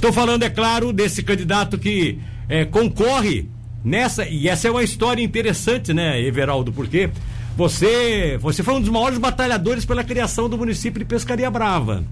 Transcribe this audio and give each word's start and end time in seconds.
Estou 0.00 0.14
falando, 0.14 0.42
é 0.44 0.48
claro, 0.48 0.94
desse 0.94 1.22
candidato 1.22 1.76
que 1.76 2.18
é, 2.48 2.64
concorre 2.64 3.50
nessa, 3.84 4.26
e 4.26 4.48
essa 4.48 4.66
é 4.66 4.70
uma 4.70 4.82
história 4.82 5.22
interessante, 5.22 5.92
né, 5.92 6.18
Everaldo, 6.22 6.72
porque 6.72 7.10
você, 7.54 8.38
você 8.40 8.62
foi 8.62 8.72
um 8.76 8.80
dos 8.80 8.88
maiores 8.88 9.18
batalhadores 9.18 9.84
pela 9.84 10.02
criação 10.02 10.48
do 10.48 10.56
município 10.56 11.00
de 11.00 11.04
Pescaria 11.04 11.50
Brava. 11.50 12.02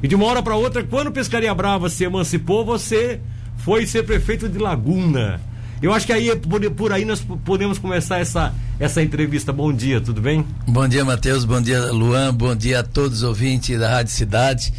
E 0.00 0.06
de 0.06 0.14
uma 0.14 0.26
hora 0.26 0.40
para 0.40 0.54
outra, 0.54 0.84
quando 0.84 1.10
Pescaria 1.10 1.52
Brava 1.52 1.88
se 1.88 2.04
emancipou, 2.04 2.64
você 2.64 3.18
foi 3.56 3.86
ser 3.86 4.04
prefeito 4.04 4.48
de 4.48 4.58
Laguna. 4.60 5.40
Eu 5.82 5.92
acho 5.92 6.06
que 6.06 6.12
aí 6.12 6.36
por, 6.36 6.70
por 6.70 6.92
aí 6.92 7.04
nós 7.04 7.26
podemos 7.44 7.76
começar 7.76 8.20
essa 8.20 8.54
essa 8.78 9.02
entrevista. 9.02 9.52
Bom 9.52 9.72
dia, 9.72 10.00
tudo 10.00 10.20
bem? 10.20 10.46
Bom 10.66 10.86
dia, 10.88 11.04
Matheus. 11.04 11.44
Bom 11.44 11.60
dia, 11.60 11.92
Luan. 11.92 12.34
Bom 12.34 12.54
dia 12.54 12.80
a 12.80 12.82
todos 12.82 13.18
os 13.18 13.22
ouvintes 13.22 13.78
da 13.78 13.88
Rádio 13.88 14.12
Cidade. 14.12 14.72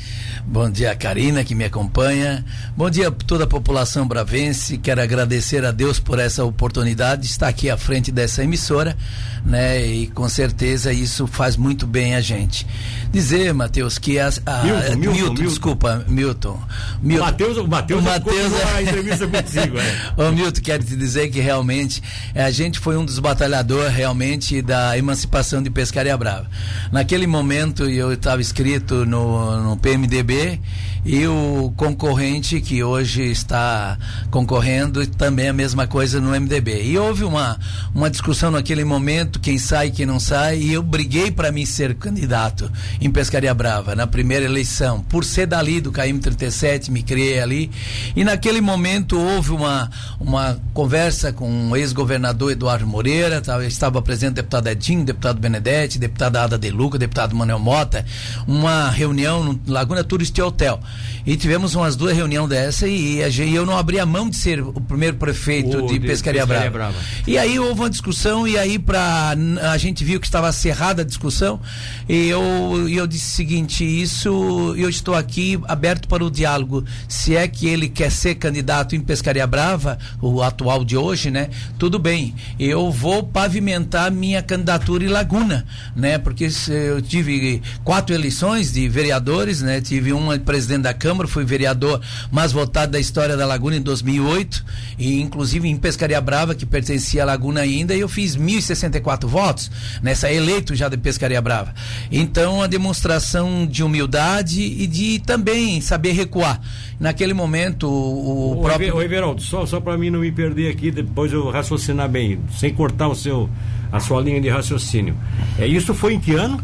Bom 0.45 0.69
dia 0.69 0.91
a 0.91 0.95
Karina 0.95 1.43
que 1.43 1.55
me 1.55 1.63
acompanha. 1.63 2.43
Bom 2.75 2.89
dia 2.89 3.07
a 3.07 3.11
toda 3.11 3.45
a 3.45 3.47
população 3.47 4.05
bravense. 4.05 4.77
Quero 4.77 5.01
agradecer 5.01 5.63
a 5.63 5.71
Deus 5.71 5.99
por 5.99 6.19
essa 6.19 6.43
oportunidade 6.43 7.21
de 7.21 7.27
estar 7.27 7.47
aqui 7.47 7.69
à 7.69 7.77
frente 7.77 8.11
dessa 8.11 8.43
emissora, 8.43 8.97
né? 9.45 9.85
E 9.85 10.07
com 10.07 10.27
certeza 10.27 10.91
isso 10.91 11.27
faz 11.27 11.55
muito 11.55 11.87
bem 11.87 12.15
a 12.15 12.21
gente. 12.21 12.67
Dizer, 13.09 13.53
Matheus, 13.53 13.97
que 13.97 14.19
as, 14.19 14.41
a, 14.45 14.63
Milton, 14.63 14.79
Milton, 14.79 14.95
Milton, 14.97 15.13
Milton, 15.13 15.43
desculpa, 15.43 16.05
Milton. 16.07 16.59
Milton. 17.01 17.25
Matheus, 17.25 17.57
o 17.57 17.67
Matheus, 17.67 18.01
o 18.01 18.03
Matheus 18.03 18.53
a 18.75 18.81
entrevista 18.81 19.27
contigo, 19.27 19.77
é. 20.17 20.21
Ô, 20.21 20.31
Milton, 20.31 20.61
quero 20.61 20.83
te 20.83 20.95
dizer 20.95 21.29
que 21.29 21.39
realmente 21.39 22.03
a 22.35 22.51
gente 22.51 22.79
foi 22.79 22.97
um 22.97 23.05
dos 23.05 23.19
batalhadores 23.19 23.82
realmente 23.89 24.61
da 24.61 24.97
emancipação 24.97 25.61
de 25.61 25.69
Pescaria 25.69 26.15
Brava. 26.17 26.49
Naquele 26.91 27.27
momento 27.27 27.89
eu 27.89 28.13
estava 28.13 28.41
inscrito 28.41 29.05
no, 29.05 29.61
no 29.63 29.77
PMDB 29.77 30.59
e 31.05 31.27
o 31.27 31.73
concorrente 31.75 32.61
que 32.61 32.81
hoje 32.81 33.23
está 33.23 33.97
concorrendo 34.31 35.05
também 35.05 35.49
a 35.49 35.53
mesma 35.53 35.85
coisa 35.85 36.21
no 36.21 36.29
MDB. 36.29 36.83
E 36.83 36.97
houve 36.97 37.25
uma, 37.25 37.59
uma 37.93 38.09
discussão 38.09 38.49
naquele 38.49 38.85
momento, 38.85 39.39
quem 39.39 39.57
sai, 39.57 39.91
quem 39.91 40.05
não 40.05 40.19
sai, 40.19 40.59
e 40.59 40.73
eu 40.73 40.81
briguei 40.81 41.29
para 41.29 41.51
mim 41.51 41.65
ser 41.65 41.95
candidato 41.95 42.71
em 43.01 43.11
Pescaria 43.11 43.53
Brava, 43.53 43.95
na 43.95 44.07
primeira 44.07 44.45
eleição, 44.45 45.01
por 45.01 45.25
ser 45.25 45.45
dali 45.45 45.81
do 45.81 45.91
KM 45.91 46.19
37, 46.19 46.89
me 46.89 47.03
criei 47.03 47.39
ali. 47.39 47.69
E 48.15 48.23
naquele 48.23 48.61
momento 48.61 49.19
houve 49.19 49.51
uma, 49.51 49.89
uma 50.19 50.57
conversa 50.73 51.33
com 51.33 51.71
o 51.71 51.75
ex-governador 51.75 52.53
Eduardo 52.53 52.87
Moreira, 52.87 53.37
estava 53.39 53.65
presente 54.03 54.31
o 54.31 54.35
deputado 54.35 54.67
Edinho, 54.67 55.03
deputado 55.03 55.39
Benedetti, 55.39 55.99
deputada 55.99 56.43
Ada 56.43 56.57
De 56.57 56.69
Luca, 56.69 56.97
deputado 56.97 57.35
Manuel 57.35 57.59
Mota, 57.59 58.05
uma 58.47 58.89
reunião 58.89 59.43
no 59.43 59.59
Laguna 59.67 60.03
Tourist 60.03 60.37
Hotel. 60.39 60.79
E 61.25 61.35
tivemos 61.37 61.75
umas 61.75 61.95
duas 61.95 62.15
reuniões 62.15 62.49
dessa 62.49 62.87
e, 62.87 63.19
e 63.21 63.55
eu 63.55 63.65
não 63.65 63.77
abri 63.77 63.99
a 63.99 64.05
mão 64.05 64.29
de 64.29 64.35
ser 64.35 64.61
o 64.61 64.73
primeiro 64.73 65.17
prefeito 65.17 65.81
de, 65.83 65.99
de, 65.99 66.07
Pescaria, 66.07 66.41
Pescaria 66.41 66.45
Brava. 66.45 66.69
Brava. 66.69 66.95
E 67.25 67.37
aí 67.37 67.57
houve 67.59 67.81
uma 67.81 67.89
discussão 67.89 68.47
e 68.47 68.57
aí 68.57 68.77
para 68.77 69.35
a 69.71 69.77
gente 69.77 70.03
viu 70.03 70.19
que 70.19 70.25
estava 70.25 70.51
cerrada 70.51 71.01
a 71.01 71.05
discussão 71.05 71.59
e 72.07 72.27
eu, 72.27 72.89
eu 72.89 73.07
disse 73.07 73.33
o 73.33 73.35
seguinte, 73.35 73.83
isso 73.83 74.75
eu 74.77 74.89
estou 74.89 75.15
aqui 75.15 75.59
aberto 75.67 76.07
para 76.07 76.23
o 76.23 76.29
diálogo. 76.29 76.83
Se 77.07 77.35
é 77.35 77.47
que 77.47 77.67
ele 77.67 77.87
quer 77.87 78.11
ser 78.11 78.35
candidato 78.35 78.95
em 78.95 78.99
Pescaria 78.99 79.47
Brava, 79.47 79.97
o 80.21 80.41
atual 80.41 80.83
de 80.83 80.97
hoje, 80.97 81.31
né? 81.31 81.49
Tudo 81.77 81.97
bem. 81.97 82.33
Eu 82.59 82.91
vou 82.91 83.23
pavimentar 83.23 83.62
minha 84.11 84.41
candidatura 84.41 85.03
em 85.03 85.07
Laguna, 85.07 85.65
né? 85.95 86.17
Porque 86.17 86.49
eu 86.69 87.01
tive 87.01 87.61
quatro 87.83 88.13
eleições 88.13 88.71
de 88.71 88.87
vereadores, 88.87 89.61
né? 89.61 89.81
Tive 89.81 90.13
uma 90.13 90.37
de 90.37 90.43
presidente 90.43 90.83
da 90.83 90.93
Câmara, 90.93 91.27
fui 91.27 91.45
vereador 91.45 92.01
mais 92.31 92.51
votado 92.51 92.91
da 92.91 92.99
história 92.99 93.37
da 93.37 93.45
Laguna 93.45 93.75
em 93.75 93.81
2008 93.81 94.65
e 94.97 95.21
inclusive 95.21 95.67
em 95.67 95.77
Pescaria 95.77 96.19
Brava, 96.21 96.53
que 96.53 96.65
pertencia 96.65 97.23
à 97.23 97.25
Laguna 97.25 97.61
ainda, 97.61 97.95
eu 97.95 98.07
fiz 98.07 98.35
1.064 98.35 99.25
votos 99.27 99.71
nessa 100.01 100.31
eleito 100.31 100.75
já 100.75 100.89
de 100.89 100.97
Pescaria 100.97 101.41
Brava. 101.41 101.73
Então, 102.11 102.61
a 102.61 102.67
demonstração 102.67 103.65
de 103.65 103.83
humildade 103.83 104.61
e 104.61 104.87
de 104.87 105.19
também 105.19 105.81
saber 105.81 106.11
recuar. 106.11 106.61
Naquele 106.99 107.33
momento, 107.33 107.89
o, 107.89 108.53
o 108.53 108.61
próprio. 108.61 108.95
Ô, 108.95 109.01
Everaldo, 109.01 109.41
só, 109.41 109.65
só 109.65 109.79
para 109.81 109.97
mim 109.97 110.09
não 110.09 110.19
me 110.19 110.31
perder 110.31 110.71
aqui, 110.71 110.89
depois 110.91 111.33
eu 111.33 111.49
raciocinar 111.49 112.07
bem, 112.07 112.39
sem 112.57 112.73
cortar 112.73 113.07
o 113.07 113.15
seu, 113.15 113.49
a 113.93 113.99
sua 113.99 114.19
linha 114.19 114.41
de 114.41 114.49
raciocínio. 114.49 115.15
É, 115.59 115.67
isso 115.67 115.93
foi 115.93 116.15
em 116.15 116.19
que 116.19 116.33
ano? 116.33 116.59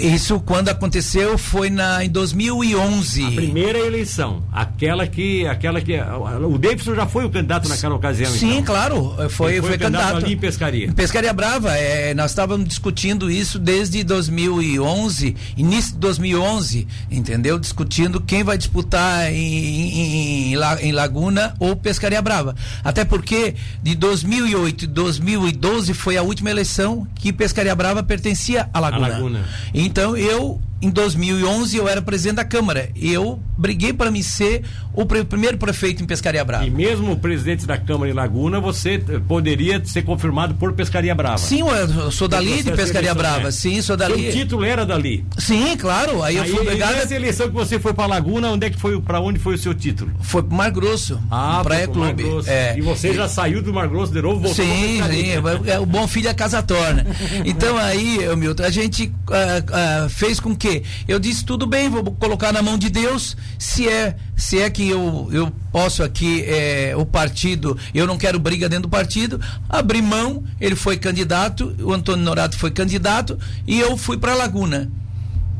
Isso 0.00 0.40
quando 0.40 0.68
aconteceu 0.68 1.38
foi 1.38 1.70
na 1.70 2.04
em 2.04 2.10
2011. 2.10 3.24
A 3.24 3.30
primeira 3.30 3.78
eleição, 3.78 4.42
aquela 4.52 5.06
que 5.06 5.46
aquela 5.46 5.80
que 5.80 5.98
o 5.98 6.58
Davidson 6.58 6.94
já 6.94 7.06
foi 7.06 7.24
o 7.24 7.30
candidato 7.30 7.68
naquela 7.68 7.94
ocasião. 7.94 8.30
Sim, 8.30 8.58
então. 8.58 8.74
claro, 8.74 9.14
foi 9.30 9.52
foi, 9.52 9.60
foi 9.60 9.78
candidato, 9.78 10.02
candidato 10.02 10.24
ali 10.24 10.34
em 10.34 10.36
Pescaria. 10.36 10.86
Em 10.86 10.92
Pescaria 10.92 11.32
Brava, 11.32 11.76
é, 11.76 12.14
nós 12.14 12.30
estávamos 12.30 12.68
discutindo 12.68 13.30
isso 13.30 13.58
desde 13.58 14.02
2011, 14.04 15.36
início 15.56 15.92
de 15.92 15.98
2011, 15.98 16.86
entendeu? 17.10 17.58
Discutindo 17.58 18.20
quem 18.20 18.44
vai 18.44 18.56
disputar 18.56 19.32
em, 19.32 20.52
em, 20.52 20.54
em 20.54 20.92
Laguna 20.92 21.54
ou 21.58 21.74
Pescaria 21.74 22.20
Brava. 22.22 22.54
Até 22.84 23.04
porque 23.04 23.54
de 23.82 23.94
2008 23.94 24.84
e 24.84 24.86
2012 24.86 25.94
foi 25.94 26.16
a 26.16 26.22
última 26.22 26.50
eleição 26.50 27.06
que 27.14 27.32
Pescaria 27.32 27.74
Brava 27.74 28.02
pertencia 28.02 28.68
à 28.72 28.80
Laguna. 28.80 29.06
A 29.06 29.10
Laguna. 29.10 29.44
Então 29.74 30.16
eu 30.16 30.60
em 30.82 30.90
2011 30.90 31.76
eu 31.76 31.88
era 31.88 32.02
presidente 32.02 32.36
da 32.36 32.44
Câmara. 32.44 32.90
E 32.96 33.12
eu 33.12 33.40
briguei 33.56 33.92
para 33.92 34.10
me 34.10 34.22
ser 34.22 34.64
o 34.92 35.06
primeiro 35.06 35.56
prefeito 35.56 36.02
em 36.02 36.06
Pescaria 36.06 36.44
Brava. 36.44 36.66
E 36.66 36.70
mesmo 36.70 37.16
presidente 37.16 37.64
da 37.64 37.78
Câmara 37.78 38.10
em 38.10 38.14
Laguna, 38.14 38.60
você 38.60 38.98
poderia 39.28 39.82
ser 39.84 40.02
confirmado 40.02 40.54
por 40.54 40.72
Pescaria 40.72 41.14
Brava. 41.14 41.38
Sim, 41.38 41.60
eu 41.60 42.10
sou 42.10 42.26
dali 42.26 42.62
de 42.62 42.72
Pescaria 42.72 43.14
Brava. 43.14 43.48
É. 43.48 43.50
Sim, 43.52 43.80
sou 43.80 43.96
dali. 43.96 44.28
O 44.28 44.32
título 44.32 44.64
era 44.64 44.84
dali. 44.84 45.24
Sim, 45.38 45.76
claro. 45.76 46.22
Aí, 46.22 46.36
aí 46.36 46.48
eu 46.48 46.56
fui 46.56 46.66
obrigado. 46.66 46.92
E 46.92 46.96
nessa 46.96 47.14
eleição 47.14 47.48
que 47.48 47.54
você 47.54 47.78
foi 47.78 47.94
para 47.94 48.06
Laguna, 48.06 48.50
onde 48.50 48.66
é 48.66 48.70
que 48.70 48.78
foi, 48.78 49.00
para 49.00 49.20
onde 49.20 49.38
foi 49.38 49.54
o 49.54 49.58
seu 49.58 49.72
título? 49.72 50.10
Foi 50.20 50.42
para 50.42 50.56
Mar 50.56 50.70
Grosso. 50.72 51.20
Ah, 51.30 51.60
Praia 51.62 51.86
Clube. 51.86 52.24
É. 52.46 52.76
E 52.76 52.80
você 52.80 53.14
já 53.14 53.28
saiu 53.28 53.62
do 53.62 53.72
Mar 53.72 53.86
Grosso 53.86 54.12
de 54.12 54.20
novo, 54.20 54.40
voltou 54.40 54.64
Sim, 54.64 55.00
sim. 55.10 55.30
É, 55.66 55.78
o 55.78 55.86
bom 55.86 56.08
filho 56.08 56.28
a 56.28 56.34
casa 56.34 56.60
torna. 56.62 57.06
Então 57.44 57.76
aí, 57.76 58.18
Milton, 58.36 58.62
a 58.62 58.70
gente 58.70 59.06
uh, 59.06 60.06
uh, 60.06 60.08
fez 60.08 60.38
com 60.38 60.54
que 60.54 60.71
eu 61.06 61.18
disse 61.18 61.44
tudo 61.44 61.66
bem, 61.66 61.88
vou 61.88 62.04
colocar 62.04 62.52
na 62.52 62.62
mão 62.62 62.78
de 62.78 62.88
Deus. 62.88 63.36
Se 63.58 63.88
é, 63.88 64.16
se 64.36 64.60
é 64.60 64.70
que 64.70 64.88
eu, 64.88 65.28
eu 65.32 65.52
posso 65.70 66.02
aqui 66.02 66.44
é, 66.46 66.94
o 66.96 67.04
partido, 67.04 67.76
eu 67.94 68.06
não 68.06 68.16
quero 68.16 68.38
briga 68.38 68.68
dentro 68.68 68.84
do 68.84 68.88
partido, 68.88 69.40
abri 69.68 70.00
mão. 70.00 70.44
Ele 70.60 70.76
foi 70.76 70.96
candidato, 70.96 71.74
o 71.80 71.92
Antônio 71.92 72.24
Norato 72.24 72.56
foi 72.56 72.70
candidato 72.70 73.38
e 73.66 73.78
eu 73.78 73.96
fui 73.96 74.16
para 74.16 74.34
Laguna. 74.34 74.90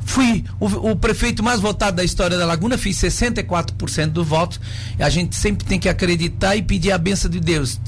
Fui 0.04 0.44
o, 0.60 0.90
o, 0.90 0.96
prefeito 0.96 1.42
mais 1.42 1.60
votado 1.60 1.96
da 1.96 2.04
história 2.04 2.36
da 2.36 2.44
Laguna, 2.44 2.76
fiz 2.76 2.96
64% 2.98 4.08
dos 4.08 4.26
votos. 4.26 4.60
A 4.98 5.08
gente 5.08 5.34
sempre 5.36 5.66
tem 5.66 5.78
que 5.78 5.88
acreditar 5.88 6.56
e 6.56 6.62
pedir 6.62 6.92
a 6.92 6.98
benção 6.98 7.30
de 7.30 7.40
Deus. 7.40 7.80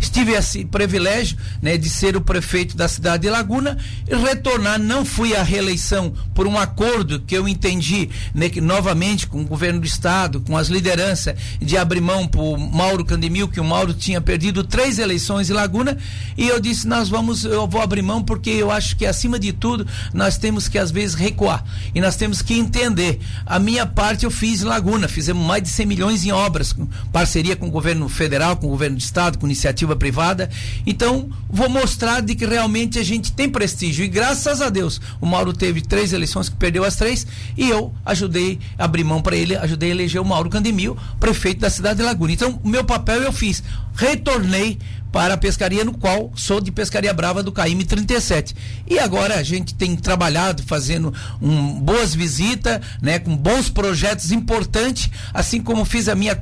Estive 0.00 0.32
esse 0.32 0.64
privilégio 0.64 1.36
né, 1.60 1.76
de 1.76 1.88
ser 1.88 2.16
o 2.16 2.20
prefeito 2.20 2.76
da 2.76 2.88
cidade 2.88 3.22
de 3.22 3.30
Laguna 3.30 3.76
e 4.08 4.16
retornar. 4.16 4.78
Não 4.78 5.04
fui 5.04 5.36
à 5.36 5.42
reeleição 5.42 6.12
por 6.34 6.46
um 6.46 6.58
acordo 6.58 7.20
que 7.20 7.36
eu 7.36 7.46
entendi 7.46 8.08
né, 8.34 8.48
que, 8.48 8.60
novamente 8.60 9.26
com 9.26 9.42
o 9.42 9.46
governo 9.46 9.80
do 9.80 9.86
estado, 9.86 10.40
com 10.40 10.56
as 10.56 10.68
lideranças, 10.68 11.36
de 11.60 11.76
abrir 11.76 12.00
mão 12.00 12.26
para 12.26 12.40
o 12.40 12.56
Mauro 12.56 13.04
Candemil, 13.04 13.48
que 13.48 13.60
o 13.60 13.64
Mauro 13.64 13.94
tinha 13.94 14.20
perdido 14.20 14.64
três 14.64 14.98
eleições 14.98 15.50
em 15.50 15.52
Laguna. 15.52 15.96
E 16.36 16.48
eu 16.48 16.58
disse: 16.58 16.88
Nós 16.88 17.08
vamos, 17.08 17.44
eu 17.44 17.68
vou 17.68 17.80
abrir 17.80 18.02
mão 18.02 18.22
porque 18.22 18.50
eu 18.50 18.70
acho 18.70 18.96
que 18.96 19.06
acima 19.06 19.38
de 19.38 19.52
tudo 19.52 19.86
nós 20.12 20.38
temos 20.38 20.66
que 20.66 20.78
às 20.78 20.90
vezes 20.90 21.14
reconhecer 21.14 21.41
recuar. 21.42 21.64
E 21.94 22.00
nós 22.00 22.16
temos 22.16 22.40
que 22.40 22.54
entender. 22.54 23.20
A 23.44 23.58
minha 23.58 23.84
parte 23.84 24.24
eu 24.24 24.30
fiz 24.30 24.62
em 24.62 24.64
Laguna, 24.64 25.08
fizemos 25.08 25.44
mais 25.44 25.62
de 25.62 25.68
100 25.68 25.86
milhões 25.86 26.24
em 26.24 26.30
obras, 26.30 26.72
com 26.72 26.86
parceria 27.12 27.56
com 27.56 27.66
o 27.66 27.70
governo 27.70 28.08
federal, 28.08 28.56
com 28.56 28.68
o 28.68 28.70
governo 28.70 28.96
do 28.96 29.00
estado, 29.00 29.38
com 29.38 29.46
iniciativa 29.46 29.96
privada. 29.96 30.48
Então, 30.86 31.28
vou 31.50 31.68
mostrar 31.68 32.20
de 32.20 32.34
que 32.34 32.46
realmente 32.46 32.98
a 32.98 33.04
gente 33.04 33.32
tem 33.32 33.48
prestígio. 33.48 34.04
E 34.04 34.08
graças 34.08 34.60
a 34.60 34.68
Deus, 34.68 35.00
o 35.20 35.26
Mauro 35.26 35.52
teve 35.52 35.80
três 35.80 36.12
eleições 36.12 36.48
que 36.48 36.56
perdeu 36.56 36.84
as 36.84 36.96
três, 36.96 37.26
e 37.56 37.68
eu 37.68 37.92
ajudei 38.04 38.58
a 38.78 38.84
abrir 38.84 39.04
mão 39.04 39.20
para 39.20 39.36
ele, 39.36 39.56
ajudei 39.56 39.90
a 39.90 39.92
eleger 39.92 40.20
o 40.20 40.24
Mauro 40.24 40.48
Candemil, 40.48 40.96
prefeito 41.18 41.60
da 41.60 41.70
cidade 41.70 41.98
de 41.98 42.04
Laguna. 42.04 42.32
Então, 42.32 42.60
o 42.62 42.68
meu 42.68 42.84
papel 42.84 43.22
eu 43.22 43.32
fiz. 43.32 43.62
Retornei 43.94 44.78
para 45.12 45.34
a 45.34 45.36
pescaria, 45.36 45.84
no 45.84 45.92
qual 45.92 46.32
sou 46.34 46.60
de 46.60 46.72
Pescaria 46.72 47.12
Brava 47.12 47.42
do 47.42 47.52
Caíme 47.52 47.84
37. 47.84 48.56
E 48.88 48.98
agora 48.98 49.36
a 49.36 49.42
gente 49.42 49.74
tem 49.74 49.94
trabalhado, 49.94 50.62
fazendo 50.62 51.12
um, 51.40 51.78
boas 51.78 52.14
visitas, 52.14 52.80
né, 53.00 53.18
com 53.18 53.36
bons 53.36 53.68
projetos 53.68 54.32
importantes, 54.32 55.10
assim 55.34 55.60
como 55.60 55.84
fiz 55.84 56.08
a 56.08 56.14
minha, 56.14 56.32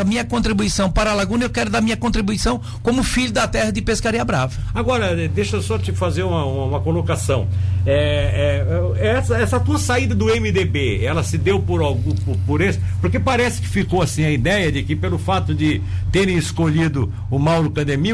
a 0.00 0.04
minha 0.04 0.24
contribuição 0.24 0.90
para 0.90 1.10
a 1.10 1.14
Laguna, 1.14 1.44
eu 1.44 1.50
quero 1.50 1.68
dar 1.68 1.80
minha 1.80 1.96
contribuição 1.96 2.60
como 2.82 3.02
filho 3.02 3.32
da 3.32 3.48
terra 3.48 3.72
de 3.72 3.82
Pescaria 3.82 4.24
Brava. 4.24 4.52
Agora, 4.72 5.16
deixa 5.28 5.56
eu 5.56 5.62
só 5.62 5.76
te 5.76 5.92
fazer 5.92 6.22
uma, 6.22 6.44
uma, 6.44 6.64
uma 6.64 6.80
colocação. 6.80 7.48
É, 7.84 8.64
é, 8.98 9.08
essa, 9.08 9.36
essa 9.36 9.58
tua 9.58 9.78
saída 9.78 10.14
do 10.14 10.26
MDB, 10.26 11.04
ela 11.04 11.24
se 11.24 11.36
deu 11.36 11.60
por 11.60 11.82
algum 11.82 12.14
por, 12.14 12.36
por 12.46 12.60
esse, 12.60 12.78
porque 13.00 13.18
parece 13.18 13.60
que 13.60 13.68
ficou 13.68 14.00
assim 14.00 14.24
a 14.24 14.30
ideia 14.30 14.70
de 14.70 14.84
que 14.84 14.94
pelo 14.94 15.18
fato 15.18 15.52
de 15.52 15.82
terem 16.12 16.36
escolhido 16.36 17.12
o 17.28 17.38
Mauro 17.38 17.70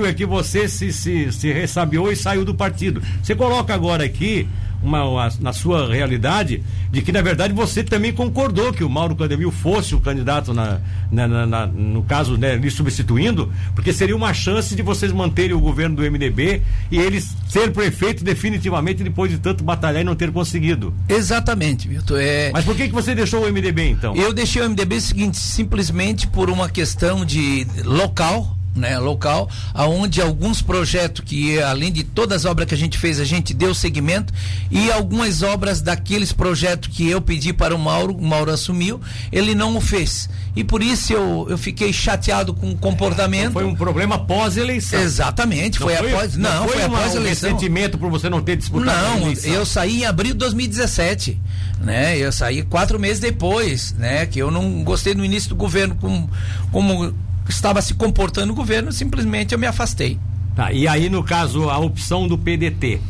É 0.07 0.13
que 0.13 0.27
você 0.27 0.69
se, 0.69 0.93
se, 0.93 1.33
se 1.33 1.53
ressabiou 1.53 2.11
e 2.11 2.17
saiu 2.17 2.45
do 2.45 2.55
partido. 2.55 3.03
Você 3.23 3.35
coloca 3.35 3.75
agora 3.75 4.05
aqui 4.05 4.49
uma, 4.83 5.05
uma, 5.05 5.29
na 5.41 5.53
sua 5.53 5.93
realidade 5.93 6.63
de 6.91 7.03
que 7.03 7.13
na 7.13 7.21
verdade 7.21 7.53
você 7.53 7.83
também 7.83 8.13
concordou 8.13 8.73
que 8.73 8.85
o 8.85 8.89
Mauro 8.89 9.15
Candemil 9.15 9.51
fosse 9.51 9.95
o 9.95 10.01
candidato 10.01 10.55
na, 10.55 10.81
na, 11.11 11.29
na, 11.29 11.47
na 11.47 11.67
no 11.67 12.03
caso 12.03 12.37
né, 12.37 12.57
lhe 12.57 12.71
substituindo, 12.71 13.53
porque 13.75 13.93
seria 13.93 14.17
uma 14.17 14.33
chance 14.33 14.75
de 14.75 14.83
vocês 14.83 15.13
manterem 15.13 15.55
o 15.55 15.61
governo 15.61 15.97
do 15.97 16.03
MDB 16.03 16.63
e 16.91 16.99
ele 16.99 17.21
ser 17.21 17.73
prefeito 17.73 18.25
definitivamente 18.25 19.03
depois 19.03 19.31
de 19.31 19.39
tanto 19.39 19.65
batalhar 19.65 20.03
e 20.03 20.05
não 20.05 20.15
ter 20.15 20.31
conseguido. 20.31 20.95
Exatamente, 21.09 21.89
Milton. 21.89 22.17
É... 22.17 22.51
Mas 22.53 22.65
por 22.65 22.77
que 22.77 22.89
que 22.89 22.95
você 22.95 23.15
deixou 23.15 23.45
o 23.45 23.53
MDB 23.53 23.91
então? 23.91 24.15
Eu 24.15 24.33
deixei 24.33 24.63
o 24.63 24.69
MDB 24.69 25.01
seguinte, 25.01 25.39
simplesmente 25.39 26.27
por 26.27 26.49
uma 26.51 26.69
questão 26.69 27.25
de 27.25 27.67
local 27.85 28.58
né, 28.79 28.99
local, 28.99 29.51
aonde 29.75 30.21
alguns 30.23 30.63
projetos 30.63 31.25
que 31.25 31.61
além 31.61 31.93
de 31.93 32.05
todas 32.05 32.39
as 32.39 32.45
obras 32.45 32.69
que 32.69 32.75
a 32.75 32.79
gente 32.79 32.97
fez, 32.97 33.21
a 33.21 33.25
gente 33.25 33.53
deu 33.53 33.75
seguimento 33.75 34.33
e 34.71 34.91
algumas 34.91 35.43
obras 35.43 35.81
daqueles 35.81 36.33
projetos 36.33 36.89
que 36.89 37.09
eu 37.09 37.21
pedi 37.21 37.53
para 37.53 37.75
o 37.75 37.79
Mauro, 37.79 38.15
o 38.15 38.23
Mauro 38.23 38.51
assumiu, 38.51 39.01
ele 39.33 39.55
não 39.55 39.77
o 39.77 39.81
fez. 39.81 40.29
E 40.55 40.65
por 40.65 40.83
isso 40.83 41.13
eu, 41.13 41.47
eu 41.49 41.59
fiquei 41.59 41.93
chateado 41.93 42.53
com 42.53 42.71
o 42.71 42.77
comportamento. 42.77 43.53
Foi 43.53 43.65
um 43.65 43.75
problema 43.75 44.19
pós-eleição. 44.19 45.01
Exatamente, 45.01 45.79
foi, 45.79 45.95
foi 45.95 46.13
após, 46.13 46.37
não, 46.37 46.51
não 46.51 46.65
foi, 46.65 46.73
foi 46.79 46.83
após 46.85 47.15
a 47.15 47.17
eleição. 47.17 47.51
Um 47.51 47.53
ressentimento 47.53 47.99
por 47.99 48.11
você 48.11 48.29
não 48.29 48.43
ter 48.43 48.57
disputado 48.57 49.19
não, 49.19 49.23
eleição. 49.23 49.53
eu 49.53 49.67
saí 49.67 50.01
em 50.01 50.07
abril 50.07 50.33
de 50.33 50.39
2017, 50.39 51.41
né? 51.81 52.17
Eu 52.19 52.33
saí 52.33 52.63
quatro 52.63 52.99
meses 52.99 53.21
depois, 53.21 53.93
né? 53.93 54.27
Que 54.27 54.41
eu 54.41 54.51
não 54.51 54.83
gostei 54.83 55.15
no 55.15 55.25
início 55.25 55.49
do 55.51 55.55
governo 55.55 55.95
como, 55.97 56.31
como 56.73 57.15
estava 57.49 57.81
se 57.81 57.95
comportando 57.95 58.53
o 58.53 58.57
governo, 58.57 58.93
simplesmente 58.93 59.53
eu 59.53 59.59
me 59.59 59.67
afastei. 59.67 60.19
Tá, 60.55 60.73
e 60.73 60.89
aí, 60.89 61.09
no 61.09 61.23
caso, 61.23 61.71
a 61.71 61.79
opção 61.79 62.27
do 62.27 62.37
PDT? 62.37 63.01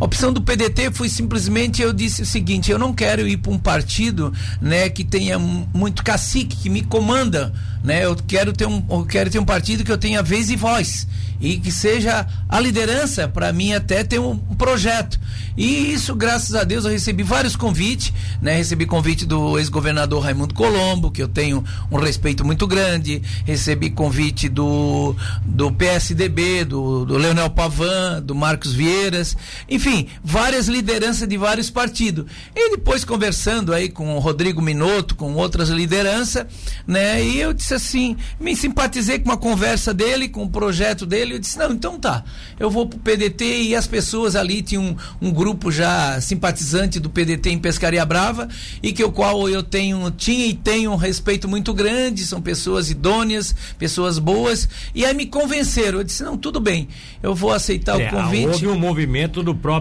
A 0.00 0.04
opção 0.06 0.32
do 0.32 0.40
PDT 0.40 0.90
foi 0.92 1.10
simplesmente 1.10 1.82
eu 1.82 1.92
disse 1.92 2.22
o 2.22 2.26
seguinte: 2.26 2.70
eu 2.70 2.78
não 2.78 2.94
quero 2.94 3.28
ir 3.28 3.36
para 3.36 3.52
um 3.52 3.58
partido, 3.58 4.32
né, 4.60 4.88
que 4.88 5.04
tenha 5.04 5.38
muito 5.38 6.02
cacique 6.02 6.56
que 6.56 6.70
me 6.70 6.82
comanda, 6.82 7.52
né? 7.84 8.06
Eu 8.06 8.16
quero 8.16 8.52
ter 8.54 8.66
um, 8.66 8.82
eu 8.88 9.04
quero 9.04 9.28
ter 9.28 9.38
um 9.38 9.44
partido 9.44 9.84
que 9.84 9.92
eu 9.92 9.98
tenha 9.98 10.22
vez 10.22 10.48
e 10.48 10.56
voz 10.56 11.06
e 11.40 11.56
que 11.58 11.72
seja 11.72 12.26
a 12.48 12.60
liderança 12.60 13.26
para 13.26 13.52
mim 13.52 13.72
até 13.72 14.04
ter 14.04 14.18
um, 14.18 14.36
projeto. 14.36 15.18
E 15.56 15.92
isso, 15.92 16.14
graças 16.14 16.54
a 16.54 16.64
Deus, 16.64 16.84
eu 16.84 16.90
recebi 16.90 17.22
vários 17.22 17.56
convites, 17.56 18.12
né? 18.42 18.56
Recebi 18.56 18.84
convite 18.84 19.24
do 19.24 19.58
ex-governador 19.58 20.22
Raimundo 20.22 20.54
Colombo, 20.54 21.10
que 21.10 21.22
eu 21.22 21.28
tenho 21.28 21.64
um 21.90 21.96
respeito 21.96 22.44
muito 22.44 22.66
grande, 22.66 23.22
recebi 23.46 23.88
convite 23.90 24.48
do, 24.48 25.16
do 25.44 25.72
PSDB, 25.72 26.64
do, 26.64 27.06
do 27.06 27.16
Leonel 27.16 27.50
Pavan, 27.50 28.22
do 28.22 28.34
Marcos 28.34 28.72
Vieiras, 28.74 29.36
enfim, 29.68 29.89
várias 30.22 30.68
lideranças 30.68 31.28
de 31.28 31.36
vários 31.36 31.70
partidos. 31.70 32.26
E 32.54 32.70
depois 32.70 33.04
conversando 33.04 33.72
aí 33.72 33.88
com 33.88 34.16
o 34.16 34.18
Rodrigo 34.18 34.60
Minotto, 34.60 35.14
com 35.14 35.34
outras 35.34 35.68
lideranças, 35.68 36.46
né? 36.86 37.22
E 37.22 37.40
eu 37.40 37.52
disse 37.52 37.74
assim, 37.74 38.16
me 38.38 38.54
simpatizei 38.56 39.18
com 39.18 39.26
uma 39.26 39.36
conversa 39.36 39.94
dele, 39.94 40.28
com 40.28 40.42
o 40.42 40.50
projeto 40.50 41.06
dele, 41.06 41.20
ele. 41.20 41.34
Eu 41.34 41.38
disse, 41.38 41.58
não, 41.58 41.72
então 41.72 41.98
tá. 41.98 42.24
Eu 42.58 42.70
vou 42.70 42.86
pro 42.86 42.98
PDT 42.98 43.62
e 43.62 43.76
as 43.76 43.86
pessoas 43.86 44.34
ali 44.34 44.62
tinham 44.62 44.96
um, 45.20 45.28
um 45.28 45.32
grupo 45.32 45.70
já 45.70 46.20
simpatizante 46.20 46.98
do 46.98 47.08
PDT 47.08 47.50
em 47.50 47.58
Pescaria 47.58 48.04
Brava 48.04 48.48
e 48.82 48.92
que 48.92 49.04
o 49.04 49.12
qual 49.12 49.48
eu 49.48 49.62
tenho, 49.62 50.10
tinha 50.10 50.46
e 50.46 50.54
tenho 50.54 50.92
um 50.92 50.96
respeito 50.96 51.48
muito 51.48 51.72
grande, 51.72 52.24
são 52.24 52.40
pessoas 52.40 52.90
idôneas, 52.90 53.54
pessoas 53.78 54.18
boas, 54.18 54.68
e 54.94 55.04
aí 55.04 55.14
me 55.14 55.26
convenceram. 55.26 55.98
Eu 55.98 56.04
disse, 56.04 56.22
não, 56.22 56.36
tudo 56.36 56.60
bem, 56.60 56.88
eu 57.22 57.34
vou 57.34 57.52
aceitar 57.52 58.00
é, 58.00 58.06
o 58.06 58.10
convite. 58.10 58.46
Houve 58.46 58.68
um 58.68 58.78
movimento 58.78 59.42
do 59.42 59.54
próprio, 59.54 59.79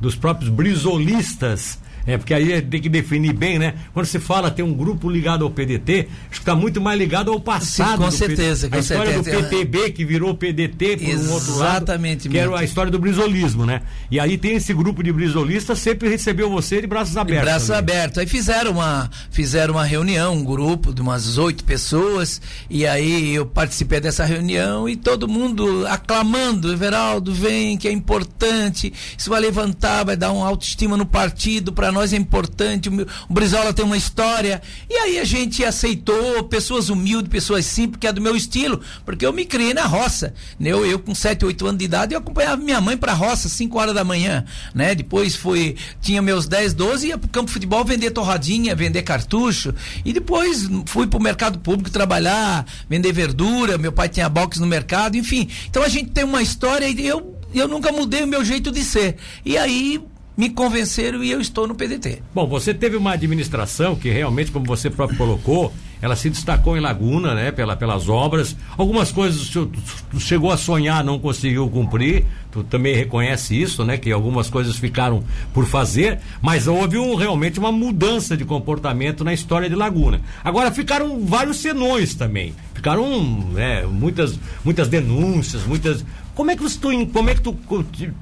dos 0.00 0.14
próprios 0.14 0.50
brisolistas 0.50 1.78
é, 2.06 2.18
porque 2.18 2.34
aí 2.34 2.60
tem 2.60 2.80
que 2.80 2.88
definir 2.88 3.32
bem, 3.32 3.58
né? 3.58 3.74
Quando 3.92 4.06
se 4.06 4.18
fala 4.18 4.50
tem 4.50 4.64
um 4.64 4.74
grupo 4.74 5.08
ligado 5.10 5.44
ao 5.44 5.50
PDT, 5.50 6.08
acho 6.22 6.30
que 6.30 6.38
está 6.38 6.54
muito 6.54 6.80
mais 6.80 6.98
ligado 6.98 7.30
ao 7.30 7.40
passado. 7.40 7.98
Sim, 7.98 8.04
com 8.04 8.10
certeza. 8.10 8.68
Com 8.68 8.76
a 8.76 8.78
história 8.78 9.12
certeza. 9.12 9.42
do 9.42 9.48
PTB 9.48 9.90
que 9.92 10.04
virou 10.04 10.34
PDT 10.34 10.98
por 10.98 11.08
Exatamente, 11.08 11.28
um 11.28 11.32
outro 11.32 11.56
lado. 11.56 11.76
Exatamente. 11.76 12.28
Que 12.28 12.38
era 12.38 12.58
a 12.58 12.64
história 12.64 12.90
do 12.90 12.98
brisolismo, 12.98 13.64
né? 13.64 13.82
E 14.10 14.20
aí 14.20 14.36
tem 14.36 14.56
esse 14.56 14.74
grupo 14.74 15.02
de 15.02 15.12
brisolistas 15.12 15.78
sempre 15.78 16.08
recebeu 16.08 16.50
você 16.50 16.80
de 16.80 16.86
braços 16.86 17.16
abertos. 17.16 17.44
De 17.44 17.50
braços 17.50 17.70
abertos. 17.70 18.18
Aí 18.18 18.26
fizeram 18.26 18.72
uma, 18.72 19.10
fizeram 19.30 19.74
uma 19.74 19.84
reunião, 19.84 20.34
um 20.34 20.44
grupo 20.44 20.92
de 20.92 21.00
umas 21.00 21.38
oito 21.38 21.64
pessoas, 21.64 22.40
e 22.68 22.86
aí 22.86 23.34
eu 23.34 23.46
participei 23.46 24.00
dessa 24.00 24.24
reunião 24.24 24.88
e 24.88 24.96
todo 24.96 25.26
mundo 25.26 25.86
aclamando, 25.86 26.72
Everaldo, 26.72 27.32
vem, 27.32 27.76
que 27.76 27.88
é 27.88 27.92
importante, 27.92 28.92
isso 29.16 29.30
vai 29.30 29.40
levantar, 29.40 30.04
vai 30.04 30.16
dar 30.16 30.32
uma 30.32 30.46
autoestima 30.46 30.96
no 30.96 31.06
partido 31.06 31.72
para 31.72 31.93
nós 31.94 32.12
é 32.12 32.16
importante, 32.16 32.88
o, 32.88 33.06
o 33.28 33.32
Brizola 33.32 33.72
tem 33.72 33.84
uma 33.84 33.96
história. 33.96 34.60
E 34.90 34.94
aí 34.94 35.18
a 35.18 35.24
gente 35.24 35.64
aceitou 35.64 36.44
pessoas 36.44 36.90
humildes, 36.90 37.30
pessoas 37.30 37.64
simples, 37.64 37.98
que 37.98 38.06
é 38.06 38.12
do 38.12 38.20
meu 38.20 38.36
estilo, 38.36 38.80
porque 39.04 39.24
eu 39.24 39.32
me 39.32 39.44
criei 39.44 39.72
na 39.72 39.86
roça. 39.86 40.34
Né? 40.58 40.70
Eu, 40.70 40.84
eu 40.84 40.98
com 40.98 41.14
7, 41.14 41.44
8 41.44 41.66
anos 41.66 41.78
de 41.78 41.84
idade, 41.84 42.14
eu 42.14 42.18
acompanhava 42.18 42.60
minha 42.60 42.80
mãe 42.80 42.96
pra 42.96 43.12
roça, 43.12 43.48
5 43.48 43.78
horas 43.78 43.94
da 43.94 44.04
manhã, 44.04 44.44
né? 44.74 44.94
Depois 44.94 45.36
fui, 45.36 45.76
tinha 46.00 46.20
meus 46.20 46.46
10, 46.46 46.74
12, 46.74 47.08
ia 47.08 47.18
pro 47.18 47.28
campo 47.28 47.46
de 47.46 47.52
futebol 47.52 47.84
vender 47.84 48.10
torradinha, 48.10 48.74
vender 48.74 49.02
cartucho. 49.02 49.74
E 50.04 50.12
depois 50.12 50.68
fui 50.86 51.06
pro 51.06 51.20
mercado 51.20 51.58
público 51.60 51.90
trabalhar, 51.90 52.66
vender 52.88 53.12
verdura, 53.12 53.78
meu 53.78 53.92
pai 53.92 54.08
tinha 54.08 54.28
box 54.28 54.58
no 54.58 54.66
mercado, 54.66 55.16
enfim. 55.16 55.48
Então 55.70 55.82
a 55.82 55.88
gente 55.88 56.10
tem 56.10 56.24
uma 56.24 56.42
história 56.42 56.86
e 56.86 57.06
eu 57.06 57.34
eu 57.54 57.68
nunca 57.68 57.92
mudei 57.92 58.24
o 58.24 58.26
meu 58.26 58.44
jeito 58.44 58.70
de 58.70 58.82
ser. 58.82 59.16
E 59.44 59.56
aí 59.56 60.02
me 60.36 60.50
convenceram 60.50 61.22
e 61.22 61.30
eu 61.30 61.40
estou 61.40 61.66
no 61.66 61.74
PDT. 61.74 62.22
Bom, 62.34 62.46
você 62.46 62.74
teve 62.74 62.96
uma 62.96 63.12
administração 63.12 63.94
que 63.94 64.10
realmente, 64.10 64.50
como 64.50 64.66
você 64.66 64.90
próprio 64.90 65.16
colocou, 65.16 65.72
ela 66.04 66.16
se 66.16 66.28
destacou 66.28 66.76
em 66.76 66.80
Laguna, 66.80 67.34
né, 67.34 67.50
pela, 67.50 67.74
pelas 67.74 68.08
obras. 68.10 68.54
Algumas 68.76 69.10
coisas 69.10 69.46
senhor 69.46 69.70
chegou 70.18 70.50
a 70.50 70.56
sonhar, 70.56 71.02
não 71.02 71.18
conseguiu 71.18 71.66
cumprir. 71.70 72.26
Tu 72.50 72.62
também 72.64 72.94
reconhece 72.94 73.60
isso, 73.60 73.84
né, 73.84 73.96
que 73.96 74.12
algumas 74.12 74.50
coisas 74.50 74.76
ficaram 74.76 75.24
por 75.52 75.64
fazer, 75.64 76.20
mas 76.42 76.66
houve 76.66 76.98
um, 76.98 77.14
realmente 77.14 77.58
uma 77.58 77.72
mudança 77.72 78.36
de 78.36 78.44
comportamento 78.44 79.24
na 79.24 79.32
história 79.32 79.68
de 79.68 79.74
Laguna. 79.74 80.20
Agora 80.44 80.70
ficaram 80.70 81.24
vários 81.24 81.56
senões 81.56 82.14
também. 82.14 82.54
Ficaram 82.74 83.42
né, 83.52 83.86
muitas, 83.86 84.38
muitas 84.62 84.88
denúncias, 84.88 85.64
muitas, 85.64 86.04
como 86.34 86.50
é 86.50 86.56
que 86.56 86.62
você, 86.62 86.78
como 87.12 87.30
é 87.30 87.34
que 87.34 87.40
tu, 87.40 87.56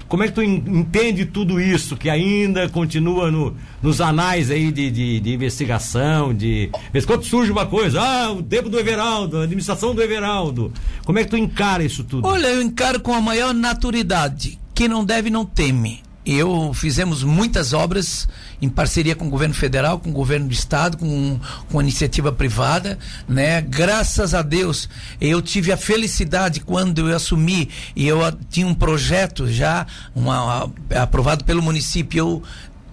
como 0.08 0.22
é 0.22 0.28
que 0.28 0.34
tu 0.34 0.42
entende 0.42 1.24
tudo 1.24 1.60
isso 1.60 1.96
que 1.96 2.10
ainda 2.10 2.68
continua 2.68 3.30
no, 3.30 3.56
nos 3.82 4.00
anais 4.00 4.50
aí 4.50 4.70
de, 4.70 4.90
de, 4.90 5.20
de 5.20 5.32
investigação, 5.32 6.34
de 6.34 6.70
vez 6.92 7.06
quando 7.06 7.24
surge 7.24 7.50
uma 7.50 7.66
coisa, 7.66 8.00
ah, 8.00 8.32
o 8.32 8.42
tempo 8.42 8.68
do 8.68 8.78
Everaldo, 8.78 9.38
a 9.38 9.44
administração 9.44 9.94
do 9.94 10.02
Everaldo. 10.02 10.72
Como 11.04 11.18
é 11.18 11.24
que 11.24 11.30
tu 11.30 11.36
encara 11.36 11.82
isso 11.82 12.04
tudo? 12.04 12.26
Olha, 12.28 12.48
eu 12.48 12.62
encaro 12.62 13.00
com 13.00 13.14
a 13.14 13.20
maior 13.20 13.54
naturalidade. 13.54 14.58
Quem 14.74 14.88
não 14.88 15.04
deve 15.04 15.30
não 15.30 15.44
teme 15.44 16.02
eu 16.24 16.72
fizemos 16.72 17.22
muitas 17.24 17.72
obras 17.72 18.28
em 18.60 18.68
parceria 18.68 19.16
com 19.16 19.26
o 19.26 19.30
governo 19.30 19.54
federal, 19.54 19.98
com 19.98 20.10
o 20.10 20.12
governo 20.12 20.46
do 20.46 20.52
estado, 20.52 20.96
com, 20.96 21.38
com 21.70 21.78
a 21.78 21.82
iniciativa 21.82 22.30
privada, 22.30 22.98
né? 23.28 23.60
Graças 23.60 24.32
a 24.34 24.42
Deus, 24.42 24.88
eu 25.20 25.42
tive 25.42 25.72
a 25.72 25.76
felicidade 25.76 26.60
quando 26.60 27.08
eu 27.08 27.16
assumi 27.16 27.68
e 27.96 28.06
eu 28.06 28.20
tinha 28.48 28.66
um 28.66 28.74
projeto 28.74 29.50
já 29.50 29.86
uma, 30.14 30.70
aprovado 30.94 31.44
pelo 31.44 31.60
município, 31.60 32.18
eu 32.18 32.42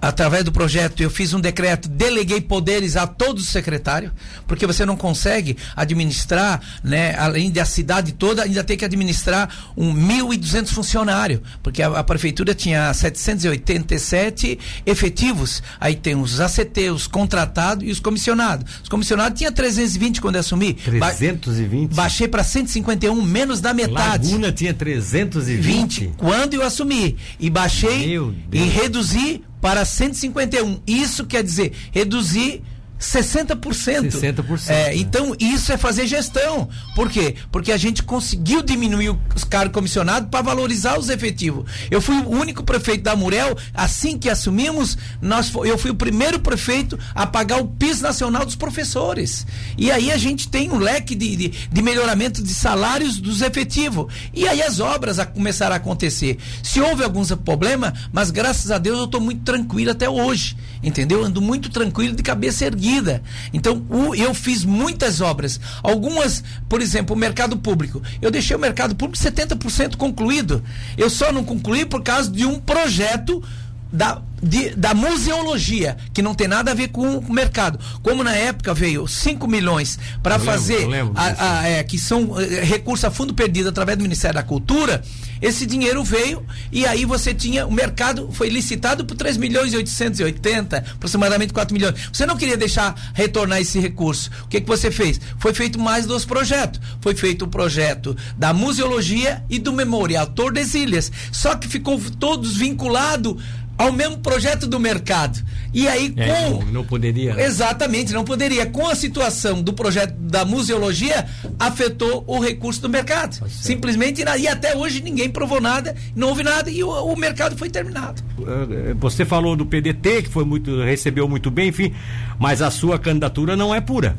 através 0.02 0.44
do 0.44 0.52
projeto, 0.52 1.02
eu 1.02 1.10
fiz 1.10 1.34
um 1.34 1.40
decreto, 1.40 1.88
deleguei 1.88 2.42
poderes 2.42 2.96
a 2.96 3.08
todos 3.08 3.44
os 3.44 3.50
secretários, 3.50 4.12
porque 4.48 4.68
você 4.68 4.86
não 4.86 4.98
consegue 4.98 5.58
administrar, 5.76 6.62
né, 6.84 7.16
além 7.18 7.52
da 7.52 7.66
cidade 7.66 8.12
toda, 8.12 8.44
ainda 8.44 8.64
tem 8.64 8.78
que 8.78 8.86
administrar 8.86 9.72
um 9.78 9.94
1.200 9.94 10.68
funcionários, 10.68 11.42
porque 11.64 11.82
a, 11.82 11.88
a, 11.88 12.04
prefeitura 12.04 12.54
tinha 12.54 12.94
787 12.94 14.60
efetivos, 14.86 15.64
aí 15.80 15.96
tem 15.96 16.16
os 16.16 16.40
ACT, 16.40 16.90
os 16.90 17.08
contratados 17.08 17.88
e 17.88 17.92
os 17.92 18.00
comissionados. 18.00 18.82
Os 18.84 18.90
comissionados 18.90 19.38
tinha 19.38 19.52
320 19.52 20.22
quando 20.22 20.36
eu 20.36 20.42
assumi. 20.42 20.74
320? 20.74 21.94
Ba 21.94 22.10
baixei 22.10 22.28
para 22.28 22.44
151, 22.44 23.22
menos 23.22 23.62
da 23.62 23.72
metade. 23.72 24.28
Laguna 24.28 24.52
tinha 24.52 24.74
320? 24.74 25.62
20, 25.62 26.14
quando 26.18 26.56
eu 26.56 26.64
assumi. 26.64 27.16
E 27.40 27.50
baixei 27.50 28.20
e 28.52 28.60
reduzi 28.64 29.44
para 29.62 29.86
151. 29.86 30.82
Isso 30.88 31.26
quer 31.26 31.44
dizer 31.44 31.74
reduzir 31.92 32.62
60%. 33.00 34.12
60%. 34.12 34.70
É, 34.70 34.90
né? 34.90 34.96
Então, 34.98 35.34
isso 35.40 35.72
é 35.72 35.78
fazer 35.78 36.06
gestão. 36.06 36.68
Por 36.94 37.10
quê? 37.10 37.36
Porque 37.50 37.72
a 37.72 37.78
gente 37.78 38.04
conseguiu 38.04 38.62
diminuir 38.62 39.18
os 39.34 39.46
cargos 39.46 39.74
comissionados 39.74 40.30
para 40.30 40.42
valorizar 40.42 41.00
os 41.00 41.10
efetivos. 41.10 41.66
Eu 41.90 42.02
fui 42.02 42.16
o 42.16 42.30
único 42.30 42.62
prefeito 42.62 43.04
da 43.04 43.16
Murel, 43.16 43.58
assim 43.74 44.18
que 44.18 44.30
assumimos, 44.30 44.98
nós, 45.22 45.52
eu 45.66 45.78
fui 45.78 45.92
o 45.92 45.96
primeiro 45.96 46.40
prefeito 46.40 47.00
a 47.16 47.26
pagar 47.26 47.62
o 47.62 47.68
piso 47.68 48.04
nacional 48.04 48.46
dos 48.46 48.56
professores. 48.56 49.48
E 49.78 49.90
aí 49.90 50.12
a 50.12 50.18
gente 50.18 50.50
tem 50.50 50.70
um 50.70 50.78
leque 50.78 51.16
de, 51.16 51.36
de, 51.38 51.50
de 51.72 51.82
melhoramento 51.82 52.44
de 52.44 52.54
salários 52.54 53.18
dos 53.18 53.42
efetivos. 53.42 54.12
E 54.34 54.46
aí 54.46 54.62
as 54.62 54.82
obras 54.82 55.20
a, 55.20 55.26
começaram 55.26 55.74
a 55.74 55.78
acontecer. 55.78 56.38
Se 56.62 56.82
houve 56.82 57.04
alguns 57.04 57.32
problemas, 57.32 57.94
mas 58.12 58.30
graças 58.30 58.72
a 58.72 58.78
Deus 58.78 59.00
eu 59.00 59.06
estou 59.06 59.22
muito 59.22 59.44
tranquilo 59.44 59.92
até 59.92 60.10
hoje. 60.10 60.58
Entendeu? 60.84 61.24
Ando 61.24 61.42
muito 61.42 61.70
tranquilo 61.70 62.16
de 62.16 62.24
cabeça 62.24 62.66
erguida 62.66 62.89
seguida. 62.90 63.22
Então, 63.54 63.86
o, 63.90 64.16
eu 64.16 64.34
fiz 64.34 64.66
muitas 64.66 65.22
obras. 65.22 65.60
Algumas, 65.84 66.44
por 66.68 66.82
exemplo, 66.82 67.16
o 67.16 67.20
mercado 67.20 67.58
público. 67.58 68.02
Eu 68.22 68.32
deixei 68.32 68.56
o 68.56 68.60
mercado 68.60 68.96
público 68.96 69.24
70% 69.24 69.96
concluído. 69.96 70.64
Eu 70.98 71.10
só 71.10 71.32
não 71.32 71.44
concluí 71.44 71.86
por 71.86 72.02
causa 72.02 72.30
de 72.32 72.46
um 72.46 72.60
projeto 72.60 73.44
da, 73.92 74.22
de, 74.42 74.76
da 74.76 74.94
museologia, 74.94 75.98
que 76.14 76.22
não 76.22 76.34
tem 76.34 76.48
nada 76.48 76.72
a 76.72 76.74
ver 76.74 76.90
com 76.90 77.18
o 77.18 77.34
mercado. 77.34 77.80
Como 78.02 78.24
na 78.24 78.36
época 78.36 78.74
veio 78.74 79.08
5 79.08 79.48
milhões 79.48 80.00
para 80.22 80.40
fazer, 80.40 80.88
lembro, 80.88 81.14
a, 81.16 81.62
a, 81.62 81.68
é, 81.68 81.84
que 81.84 81.98
são 81.98 82.40
é, 82.40 82.64
recursos 82.64 83.06
a 83.06 83.12
fundo 83.12 83.34
perdido 83.34 83.70
através 83.70 83.98
do 83.98 84.02
Ministério 84.02 84.36
da 84.36 84.44
Cultura, 84.44 85.04
esse 85.42 85.66
dinheiro 85.66 86.04
veio 86.04 86.46
e 86.72 86.86
aí 86.86 87.06
você 87.06 87.34
tinha, 87.34 87.66
o 87.66 87.72
mercado 87.72 88.30
foi 88.32 88.50
licitado 88.50 89.06
por 89.06 89.16
3 89.16 89.38
milhões 89.38 89.74
e 89.74 89.78
880, 89.78 90.78
aproximadamente 90.78 91.54
4 91.54 91.74
milhões. 91.74 91.96
Você 92.12 92.26
não 92.26 92.36
queria 92.36 92.58
deixar 92.58 92.96
retornar 93.14 93.62
esse 93.62 93.80
recurso. 93.80 94.30
O 94.44 94.48
que, 94.48 94.60
que 94.60 94.68
você 94.68 94.92
fez? 94.92 95.20
Foi 95.38 95.54
feito 95.54 95.80
mais 95.80 96.06
dois 96.06 96.26
projetos. 96.26 96.82
Foi 97.02 97.16
feito 97.16 97.46
o 97.46 97.48
projeto 97.48 98.16
da 98.38 98.54
museologia 98.54 99.44
e 99.50 99.60
do 99.60 99.72
Memorial 99.72 100.28
Tordesilhas. 100.28 101.12
Só 101.32 101.56
que 101.56 101.68
ficou 101.68 102.00
todos 102.20 102.58
vinculados 102.58 103.42
ao 103.80 103.94
mesmo 103.94 104.18
projeto 104.18 104.68
do 104.68 104.78
mercado. 104.78 105.42
E 105.74 105.88
aí 105.88 106.14
é, 106.18 106.28
com 106.28 106.60
não, 106.66 106.72
não 106.74 106.84
poderia. 106.84 107.34
Né? 107.34 107.46
Exatamente, 107.46 108.12
não 108.12 108.26
poderia. 108.26 108.66
Com 108.66 108.86
a 108.90 108.94
situação 108.94 109.64
do 109.64 109.72
projeto 109.72 110.14
da 110.16 110.44
museologia 110.44 111.26
afetou 111.58 112.26
o 112.28 112.42
recurso 112.42 112.82
do 112.82 112.90
mercado. 112.90 113.40
Tá 113.40 113.48
Simplesmente 113.48 114.22
e 114.38 114.48
até 114.50 114.76
hoje 114.76 115.02
ninguém 115.02 115.30
provou 115.30 115.62
nada, 115.62 115.96
não 116.14 116.28
houve 116.28 116.44
nada 116.44 116.70
e 116.70 116.84
o, 116.84 116.90
o, 116.90 117.16
mercado 117.16 117.58
foi 117.58 117.70
terminado. 117.70 118.22
Eh, 118.42 118.94
você 118.96 119.24
falou 119.24 119.56
do 119.56 119.66
PDT 119.66 120.24
que 120.24 120.30
foi 120.30 120.44
muito 120.44 120.82
recebeu 120.82 121.30
muito 121.30 121.50
bem, 121.50 121.70
enfim, 121.70 121.94
mas 122.38 122.62
a 122.62 122.70
sua 122.70 123.00
candidatura 123.00 123.56
não 123.56 123.74
é 123.74 123.80
pura. 123.80 124.18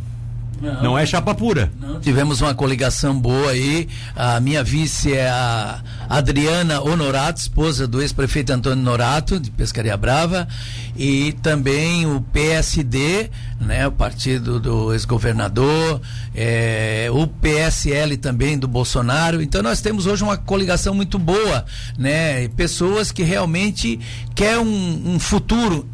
Não, 0.61 0.83
não 0.83 0.99
é 0.99 1.07
chapa 1.07 1.35
pura. 1.35 1.73
Não. 1.81 2.01
Tivemos 2.01 2.41
uma 2.41 2.55
coligação 2.55 3.19
boa 3.19 3.51
aí. 3.51 3.89
A 4.15 4.39
minha 4.41 4.63
vice 4.63 5.15
é 5.15 5.29
a 5.29 5.81
Adriana 6.09 6.81
Honorato, 6.81 7.41
esposa 7.41 7.89
do 7.89 8.03
ex-prefeito 8.03 8.53
Antônio 8.53 8.85
Norato, 8.85 9.41
de 9.41 9.51
Pescaria 9.51 9.97
Brava. 9.97 10.47
E 10.97 11.33
também 11.43 12.05
o 12.07 12.21
PSD, 12.21 13.31
né, 13.59 13.87
o 13.87 13.93
partido 13.93 14.61
do 14.61 14.93
ex-governador, 14.93 16.03
é, 16.35 17.09
o 17.11 17.27
PSL 17.27 18.19
também 18.19 18.59
do 18.59 18.69
Bolsonaro. 18.69 19.41
Então 19.41 19.63
nós 19.63 19.81
temos 19.81 20.07
hoje 20.07 20.23
uma 20.23 20.37
coligação 20.37 20.95
muito 20.95 21.19
boa, 21.19 21.65
né? 21.97 22.49
Pessoas 22.49 23.11
que 23.11 23.23
realmente 23.23 23.99
querem 24.35 24.59
um, 24.59 25.15
um 25.15 25.19
futuro 25.19 25.89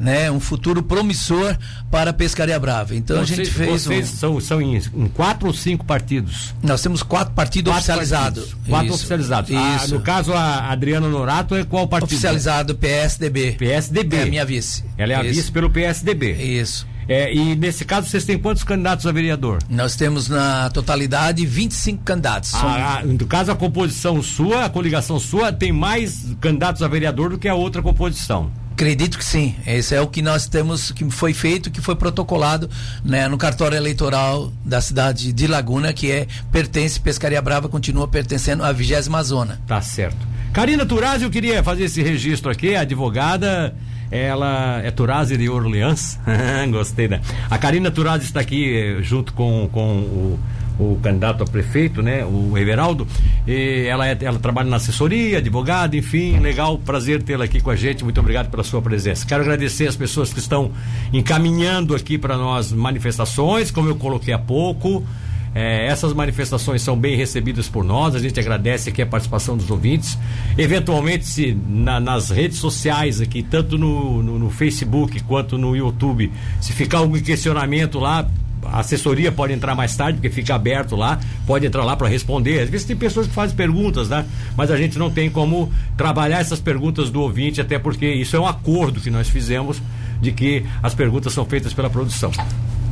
né, 0.00 0.30
um 0.30 0.40
futuro 0.40 0.82
promissor 0.82 1.56
para 1.90 2.10
a 2.10 2.12
Pescaria 2.12 2.58
Brava. 2.58 2.96
Então 2.96 3.18
vocês, 3.18 3.38
a 3.38 3.44
gente 3.44 3.54
fez. 3.54 3.84
Vocês 3.84 4.12
um... 4.12 4.16
são, 4.16 4.40
são 4.40 4.62
em, 4.62 4.76
em, 4.76 5.08
quatro 5.08 5.46
ou 5.46 5.54
cinco 5.54 5.84
partidos? 5.84 6.54
Nós 6.62 6.80
temos 6.80 7.02
quatro 7.02 7.34
partidos 7.34 7.72
oficializados. 7.72 8.56
Quatro 8.66 8.94
oficializados. 8.94 9.54
Ah. 9.54 9.80
Ah, 9.82 9.86
no 9.88 10.00
caso, 10.00 10.32
a 10.32 10.70
Adriana 10.70 11.08
Norato 11.08 11.54
é 11.54 11.64
qual 11.64 11.86
partido? 11.86 12.12
Oficializado 12.12 12.74
PSDB. 12.74 13.52
PSDB. 13.52 14.16
É 14.16 14.22
a 14.22 14.26
minha 14.26 14.44
vice. 14.44 14.84
Ela 14.96 15.12
é 15.12 15.16
a 15.16 15.24
Isso. 15.24 15.34
vice 15.34 15.52
pelo 15.52 15.70
PSDB. 15.70 16.32
Isso. 16.32 16.88
É, 17.10 17.34
e 17.34 17.56
nesse 17.56 17.84
caso, 17.84 18.08
vocês 18.08 18.24
têm 18.24 18.38
quantos 18.38 18.62
candidatos 18.62 19.04
a 19.04 19.10
vereador? 19.10 19.58
Nós 19.68 19.96
temos 19.96 20.28
na 20.28 20.70
totalidade 20.70 21.44
25 21.44 22.04
candidatos. 22.04 22.54
Ah, 22.54 23.02
no 23.04 23.26
caso, 23.26 23.50
a 23.50 23.56
composição 23.56 24.22
sua, 24.22 24.66
a 24.66 24.70
coligação 24.70 25.18
sua, 25.18 25.52
tem 25.52 25.72
mais 25.72 26.24
candidatos 26.40 26.82
a 26.84 26.88
vereador 26.88 27.30
do 27.30 27.38
que 27.38 27.48
a 27.48 27.54
outra 27.54 27.82
composição. 27.82 28.52
Acredito 28.72 29.18
que 29.18 29.24
sim. 29.24 29.54
Esse 29.66 29.94
é 29.94 30.00
o 30.00 30.06
que 30.06 30.22
nós 30.22 30.46
temos, 30.46 30.90
que 30.90 31.08
foi 31.10 31.34
feito, 31.34 31.70
que 31.70 31.80
foi 31.80 31.94
protocolado 31.94 32.68
né, 33.04 33.28
no 33.28 33.36
cartório 33.36 33.76
eleitoral 33.76 34.52
da 34.64 34.80
cidade 34.80 35.32
de 35.32 35.46
Laguna, 35.46 35.92
que 35.92 36.10
é 36.10 36.26
pertence, 36.50 36.98
Pescaria 36.98 37.42
Brava 37.42 37.68
continua 37.68 38.08
pertencendo 38.08 38.64
à 38.64 38.72
vigésima 38.72 39.22
zona. 39.22 39.60
Tá 39.66 39.80
certo. 39.82 40.26
Karina 40.52 40.84
Turazzi, 40.84 41.24
eu 41.24 41.30
queria 41.30 41.62
fazer 41.62 41.84
esse 41.84 42.02
registro 42.02 42.50
aqui, 42.50 42.74
advogada. 42.74 43.74
Ela 44.10 44.80
é 44.82 44.90
Turazzi 44.90 45.36
de 45.36 45.48
Orleans. 45.48 46.18
Gostei, 46.70 47.06
né? 47.06 47.20
A 47.48 47.56
Karina 47.58 47.90
Turazzi 47.90 48.24
está 48.24 48.40
aqui 48.40 48.76
eh, 48.76 49.02
junto 49.02 49.32
com, 49.32 49.68
com 49.70 49.98
o 49.98 50.40
o 50.80 50.98
candidato 51.02 51.44
a 51.44 51.46
prefeito, 51.46 52.02
né, 52.02 52.24
o 52.24 52.56
Everaldo. 52.56 53.06
E 53.46 53.86
ela, 53.86 54.08
é, 54.08 54.16
ela 54.20 54.38
trabalha 54.38 54.68
na 54.68 54.76
assessoria, 54.76 55.38
advogada, 55.38 55.96
enfim, 55.96 56.38
legal, 56.38 56.78
prazer 56.78 57.22
tê-la 57.22 57.44
aqui 57.44 57.60
com 57.60 57.70
a 57.70 57.76
gente. 57.76 58.02
Muito 58.02 58.18
obrigado 58.18 58.50
pela 58.50 58.64
sua 58.64 58.80
presença. 58.80 59.26
Quero 59.26 59.42
agradecer 59.42 59.86
as 59.86 59.96
pessoas 59.96 60.32
que 60.32 60.38
estão 60.38 60.72
encaminhando 61.12 61.94
aqui 61.94 62.16
para 62.16 62.36
nós 62.36 62.72
manifestações, 62.72 63.70
como 63.70 63.88
eu 63.88 63.96
coloquei 63.96 64.32
há 64.32 64.38
pouco. 64.38 65.04
É, 65.52 65.86
essas 65.86 66.12
manifestações 66.12 66.80
são 66.80 66.96
bem 66.96 67.16
recebidas 67.16 67.68
por 67.68 67.82
nós, 67.82 68.14
a 68.14 68.20
gente 68.20 68.38
agradece 68.38 68.90
aqui 68.90 69.02
a 69.02 69.06
participação 69.06 69.56
dos 69.56 69.68
ouvintes. 69.70 70.16
Eventualmente, 70.56 71.26
se 71.26 71.56
na, 71.68 71.98
nas 71.98 72.30
redes 72.30 72.58
sociais 72.58 73.20
aqui, 73.20 73.42
tanto 73.42 73.76
no, 73.76 74.22
no, 74.22 74.38
no, 74.38 74.50
Facebook 74.50 75.18
quanto 75.24 75.58
no 75.58 75.74
YouTube, 75.74 76.30
se 76.60 76.72
ficar 76.72 76.98
algum 76.98 77.20
questionamento 77.20 77.98
lá, 77.98 78.30
a 78.64 78.80
assessoria 78.80 79.32
pode 79.32 79.52
entrar 79.52 79.74
mais 79.74 79.96
tarde, 79.96 80.18
porque 80.18 80.30
fica 80.30 80.54
aberto 80.54 80.96
lá, 80.96 81.18
pode 81.46 81.66
entrar 81.66 81.84
lá 81.84 81.96
para 81.96 82.08
responder. 82.08 82.60
Às 82.60 82.70
vezes 82.70 82.86
tem 82.86 82.96
pessoas 82.96 83.26
que 83.26 83.32
fazem 83.32 83.56
perguntas, 83.56 84.08
né? 84.08 84.26
Mas 84.56 84.70
a 84.70 84.76
gente 84.76 84.98
não 84.98 85.10
tem 85.10 85.30
como 85.30 85.72
trabalhar 85.96 86.40
essas 86.40 86.60
perguntas 86.60 87.10
do 87.10 87.20
ouvinte, 87.20 87.60
até 87.60 87.78
porque 87.78 88.06
isso 88.06 88.36
é 88.36 88.40
um 88.40 88.46
acordo 88.46 89.00
que 89.00 89.10
nós 89.10 89.28
fizemos 89.28 89.80
de 90.20 90.32
que 90.32 90.64
as 90.82 90.94
perguntas 90.94 91.32
são 91.32 91.44
feitas 91.44 91.72
pela 91.72 91.88
produção. 91.88 92.30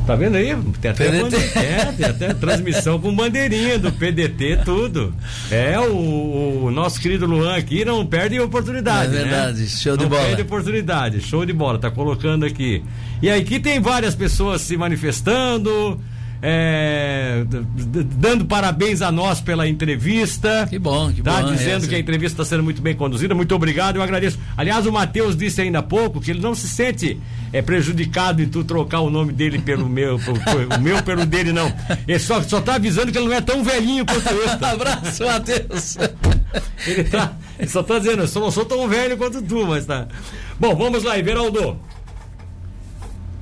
Tá 0.09 0.17
vendo 0.17 0.37
aí? 0.37 0.57
Tem 0.81 0.91
até, 0.91 1.21
bande... 1.21 1.37
é, 1.37 1.93
tem 1.95 2.07
até 2.07 2.33
transmissão 2.33 2.99
com 2.99 3.15
bandeirinha 3.15 3.79
do 3.79 3.93
PDT, 3.93 4.61
tudo. 4.65 5.15
É, 5.51 5.79
o, 5.79 6.65
o, 6.65 6.71
nosso 6.71 6.99
querido 6.99 7.27
Luan 7.27 7.55
aqui 7.55 7.85
não 7.85 8.07
perde 8.07 8.41
oportunidade. 8.41 9.15
É 9.15 9.19
verdade, 9.25 9.61
né? 9.61 9.69
show 9.69 9.99
de 9.99 10.05
não 10.05 10.09
bola. 10.09 10.23
Não 10.23 10.29
perde 10.29 10.43
oportunidade, 10.45 11.21
show 11.21 11.45
de 11.45 11.53
bola, 11.53 11.79
tá 11.79 11.91
colocando 11.91 12.47
aqui. 12.47 12.83
E 13.21 13.29
aqui 13.29 13.61
tem 13.61 13.81
várias 13.81 14.15
pessoas 14.15 14.63
se 14.63 14.79
manifestando. 14.79 16.01
É, 16.41 17.45
dando 18.17 18.45
parabéns 18.45 19.03
a 19.03 19.11
nós 19.11 19.41
pela 19.41 19.67
entrevista. 19.67 20.67
Que 20.69 20.79
bom, 20.79 21.13
que 21.13 21.21
tá 21.23 21.43
bom. 21.43 21.53
Dizendo 21.53 21.85
é, 21.85 21.89
que 21.89 21.95
a 21.95 21.99
entrevista 21.99 22.43
está 22.43 22.45
sendo 22.45 22.63
muito 22.63 22.81
bem 22.81 22.95
conduzida. 22.95 23.35
Muito 23.35 23.55
obrigado, 23.55 23.97
eu 23.97 24.03
agradeço. 24.03 24.39
Aliás, 24.57 24.87
o 24.87 24.93
Matheus 24.93 25.37
disse 25.37 25.61
ainda 25.61 25.81
há 25.81 25.83
pouco 25.83 26.21
que 26.21 26.31
ele 26.31 26.41
não 26.41 26.55
se 26.55 26.69
sente 26.69 27.21
é, 27.53 27.61
prejudicado 27.61 28.41
em 28.41 28.49
tu 28.49 28.63
trocar 28.63 29.01
o 29.01 29.11
nome 29.11 29.33
dele 29.33 29.59
pelo 29.59 29.89
meu, 29.89 30.17
o 30.17 30.81
meu 30.81 31.03
pelo 31.03 31.27
dele, 31.27 31.53
não. 31.53 31.73
Ele 32.07 32.19
só, 32.19 32.41
só 32.43 32.61
tá 32.61 32.77
avisando 32.77 33.11
que 33.11 33.19
ele 33.19 33.27
não 33.27 33.35
é 33.35 33.41
tão 33.41 33.65
velhinho 33.65 34.07
quanto 34.07 34.29
eu. 34.29 34.49
Abraço, 34.69 35.25
Matheus. 35.25 35.97
ele, 36.87 37.05
tá, 37.05 37.33
ele 37.59 37.69
só 37.69 37.83
tá 37.83 37.99
dizendo, 37.99 38.23
eu 38.23 38.29
só 38.29 38.39
não 38.41 38.51
sou 38.51 38.65
tão 38.65 38.87
velho 38.89 39.17
quanto 39.17 39.43
tu, 39.43 39.67
mas 39.67 39.87
tá. 39.87 40.07
Bom, 40.61 40.77
vamos 40.77 41.03
lá, 41.03 41.19
Everaldo. 41.19 41.79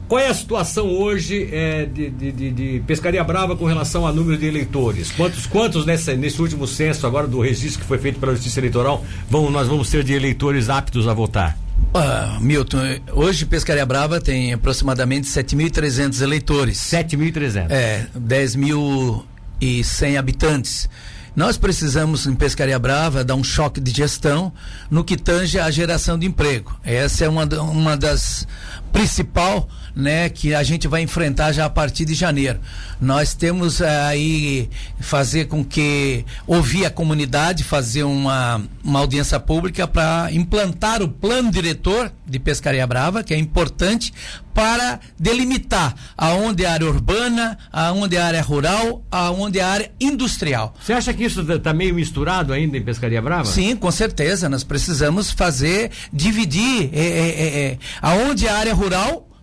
Qual 0.08 0.20
é 0.20 0.28
a 0.28 0.34
situação 0.34 0.88
hoje 0.88 1.48
é, 1.50 1.84
de, 1.84 2.10
de, 2.10 2.32
de, 2.32 2.50
de, 2.50 2.82
Pescaria 2.86 3.22
Brava 3.24 3.56
com 3.56 3.64
relação 3.64 4.06
ao 4.06 4.14
número 4.14 4.38
de 4.38 4.46
eleitores? 4.46 5.10
Quantos, 5.10 5.46
quantos 5.46 5.84
nessa, 5.84 6.14
nesse 6.14 6.40
último 6.40 6.66
censo 6.66 7.06
agora 7.06 7.26
do 7.26 7.40
registro 7.40 7.80
que 7.80 7.86
foi 7.86 7.98
feito 7.98 8.20
pela 8.20 8.32
Justiça 8.32 8.60
Eleitoral 8.60 9.04
vão, 9.28 9.50
nós 9.50 9.66
vamos 9.66 9.90
ter 9.90 10.04
de 10.04 10.12
eleitores 10.12 10.70
aptos 10.70 11.08
a 11.08 11.14
votar? 11.14 11.58
Uh, 11.92 12.40
Milton, 12.40 12.78
hoje 13.12 13.44
Pescaria 13.46 13.84
Brava 13.84 14.20
tem 14.20 14.52
aproximadamente 14.52 15.26
7.300 15.26 16.22
eleitores. 16.22 16.78
7.300. 16.78 17.70
É, 17.70 18.06
10.100 18.16 20.18
habitantes. 20.18 20.88
Nós 21.36 21.58
precisamos, 21.58 22.26
em 22.26 22.34
Pescaria 22.34 22.78
Brava, 22.78 23.22
dar 23.22 23.34
um 23.34 23.44
choque 23.44 23.78
de 23.78 23.90
gestão 23.90 24.50
no 24.90 25.04
que 25.04 25.18
tange 25.18 25.58
a 25.58 25.70
geração 25.70 26.18
de 26.18 26.26
emprego. 26.26 26.74
Essa 26.82 27.26
é 27.26 27.28
uma, 27.28 27.44
uma 27.60 27.94
das 27.94 28.48
principal 28.96 29.68
né, 29.94 30.30
que 30.30 30.54
a 30.54 30.62
gente 30.62 30.88
vai 30.88 31.02
enfrentar 31.02 31.52
já 31.52 31.66
a 31.66 31.70
partir 31.70 32.06
de 32.06 32.14
janeiro. 32.14 32.58
Nós 32.98 33.34
temos 33.34 33.82
eh, 33.82 34.00
aí 34.04 34.70
fazer 35.00 35.46
com 35.46 35.62
que 35.62 36.24
ouvir 36.46 36.86
a 36.86 36.90
comunidade, 36.90 37.62
fazer 37.62 38.04
uma, 38.04 38.62
uma 38.82 39.00
audiência 39.00 39.38
pública 39.38 39.86
para 39.86 40.28
implantar 40.32 41.02
o 41.02 41.08
plano 41.08 41.50
diretor 41.50 42.10
de 42.26 42.38
Pescaria 42.38 42.86
Brava, 42.86 43.22
que 43.22 43.34
é 43.34 43.38
importante 43.38 44.14
para 44.54 44.98
delimitar 45.18 45.94
aonde 46.16 46.64
é 46.64 46.66
a 46.66 46.72
área 46.72 46.86
urbana, 46.86 47.58
aonde 47.70 48.16
é 48.16 48.20
a 48.20 48.26
área 48.26 48.40
rural, 48.40 49.04
aonde 49.10 49.58
é 49.58 49.62
a 49.62 49.68
área 49.68 49.92
industrial. 50.00 50.74
Você 50.80 50.94
acha 50.94 51.12
que 51.12 51.24
isso 51.24 51.42
está 51.52 51.74
meio 51.74 51.94
misturado 51.94 52.54
ainda 52.54 52.78
em 52.78 52.82
Pescaria 52.82 53.20
Brava? 53.20 53.44
Sim, 53.44 53.76
com 53.76 53.90
certeza. 53.90 54.48
Nós 54.48 54.64
precisamos 54.64 55.30
fazer, 55.30 55.90
dividir 56.10 56.88
é, 56.94 57.00
é, 57.00 57.58
é, 57.64 57.78
aonde 58.00 58.46
é 58.46 58.50
a 58.50 58.56
área 58.56 58.72
rural 58.74 58.85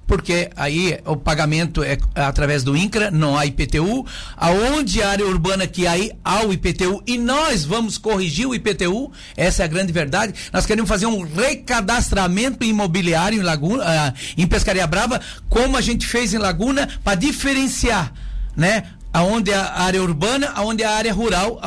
porque 0.06 0.50
aí 0.56 1.00
o 1.06 1.16
pagamento 1.16 1.84
é 1.84 1.98
através 2.16 2.64
do 2.64 2.76
INCRA, 2.76 3.10
não 3.10 3.38
há 3.38 3.46
IPTU, 3.46 4.06
aonde 4.38 5.02
a 5.02 5.10
área 5.10 5.26
urbana 5.26 5.66
que 5.66 5.88
aí 5.88 6.12
há 6.24 6.46
o 6.46 6.54
IPTU 6.54 7.02
e 7.08 7.18
nós 7.18 7.64
vamos 7.66 7.98
corrigir 7.98 8.48
o 8.48 8.54
IPTU, 8.54 9.12
essa 9.36 9.64
é 9.64 9.66
a 9.66 9.68
grande 9.68 9.92
verdade. 9.92 10.34
Nós 10.52 10.66
queremos 10.66 10.90
fazer 10.90 11.06
um 11.06 11.22
recadastramento 11.22 12.64
imobiliário 12.64 13.40
em 13.40 13.44
Laguna, 13.44 13.84
uh, 13.84 14.14
em 14.38 14.46
Pescaria 14.46 14.86
Brava, 14.86 15.22
como 15.50 15.78
a 15.78 15.82
gente 15.82 16.06
fez 16.06 16.34
em 16.34 16.38
Laguna, 16.38 16.88
para 17.04 17.16
diferenciar, 17.16 18.14
né? 18.56 18.84
aonde 19.14 19.52
é 19.52 19.56
a 19.56 19.82
área 19.82 20.02
urbana, 20.02 20.52
aonde 20.56 20.82
é 20.82 20.88
a 20.88 20.96
área 20.96 21.14
rural, 21.14 21.60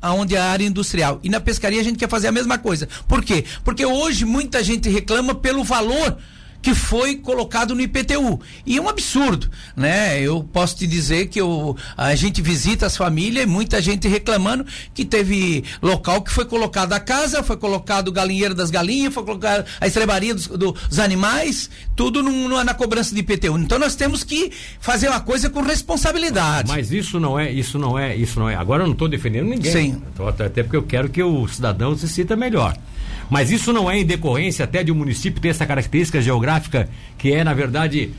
aonde 0.00 0.34
é 0.34 0.38
a 0.38 0.44
área 0.44 0.64
industrial. 0.64 1.20
E 1.22 1.28
na 1.28 1.38
pescaria 1.38 1.78
a 1.78 1.84
gente 1.84 1.98
quer 1.98 2.08
fazer 2.08 2.28
a 2.28 2.32
mesma 2.32 2.56
coisa. 2.56 2.88
Por 3.06 3.22
quê? 3.22 3.44
Porque 3.62 3.84
hoje 3.84 4.24
muita 4.24 4.64
gente 4.64 4.88
reclama 4.88 5.34
pelo 5.34 5.62
valor 5.62 6.16
que 6.64 6.74
foi 6.74 7.16
colocado 7.16 7.74
no 7.74 7.82
IPTU. 7.82 8.40
E 8.64 8.78
é 8.78 8.80
um 8.80 8.88
absurdo, 8.88 9.50
né? 9.76 10.18
Eu 10.18 10.42
posso 10.42 10.74
te 10.74 10.86
dizer 10.86 11.26
que 11.26 11.38
eu, 11.38 11.76
a 11.94 12.14
gente 12.14 12.40
visita 12.40 12.86
as 12.86 12.96
famílias 12.96 13.44
e 13.44 13.46
muita 13.46 13.82
gente 13.82 14.08
reclamando 14.08 14.64
que 14.94 15.04
teve 15.04 15.62
local 15.82 16.22
que 16.22 16.32
foi 16.32 16.46
colocado 16.46 16.94
a 16.94 16.98
casa, 16.98 17.42
foi 17.42 17.58
colocado 17.58 18.08
o 18.08 18.12
galinheiro 18.12 18.54
das 18.54 18.70
galinhas, 18.70 19.12
foi 19.12 19.24
colocado 19.24 19.66
a 19.78 19.86
estrebaria 19.86 20.34
dos, 20.34 20.46
dos 20.46 20.98
animais, 20.98 21.68
tudo 21.94 22.22
na 22.22 22.72
cobrança 22.72 23.14
de 23.14 23.20
IPTU. 23.20 23.58
Então 23.58 23.78
nós 23.78 23.94
temos 23.94 24.24
que 24.24 24.50
fazer 24.80 25.08
uma 25.08 25.20
coisa 25.20 25.50
com 25.50 25.60
responsabilidade. 25.60 26.66
Mas 26.66 26.90
isso 26.90 27.20
não 27.20 27.38
é, 27.38 27.52
isso 27.52 27.78
não 27.78 27.98
é, 27.98 28.16
isso 28.16 28.40
não 28.40 28.48
é. 28.48 28.54
Agora 28.54 28.84
eu 28.84 28.86
não 28.86 28.94
estou 28.94 29.06
defendendo 29.06 29.48
ninguém. 29.48 29.70
Sim. 29.70 30.02
Até 30.26 30.62
porque 30.62 30.76
eu 30.76 30.82
quero 30.82 31.10
que 31.10 31.22
o 31.22 31.46
cidadão 31.46 31.94
se 31.94 32.08
sinta 32.08 32.34
melhor. 32.34 32.74
Mas 33.30 33.50
isso 33.50 33.72
não 33.72 33.90
é 33.90 33.98
em 33.98 34.04
decorrência 34.04 34.64
até 34.64 34.82
de 34.82 34.92
um 34.92 34.94
município 34.94 35.40
ter 35.40 35.48
essa 35.48 35.66
característica 35.66 36.20
geográfica 36.20 36.88
que 37.16 37.32
é, 37.32 37.42
na 37.42 37.54
verdade, 37.54 38.12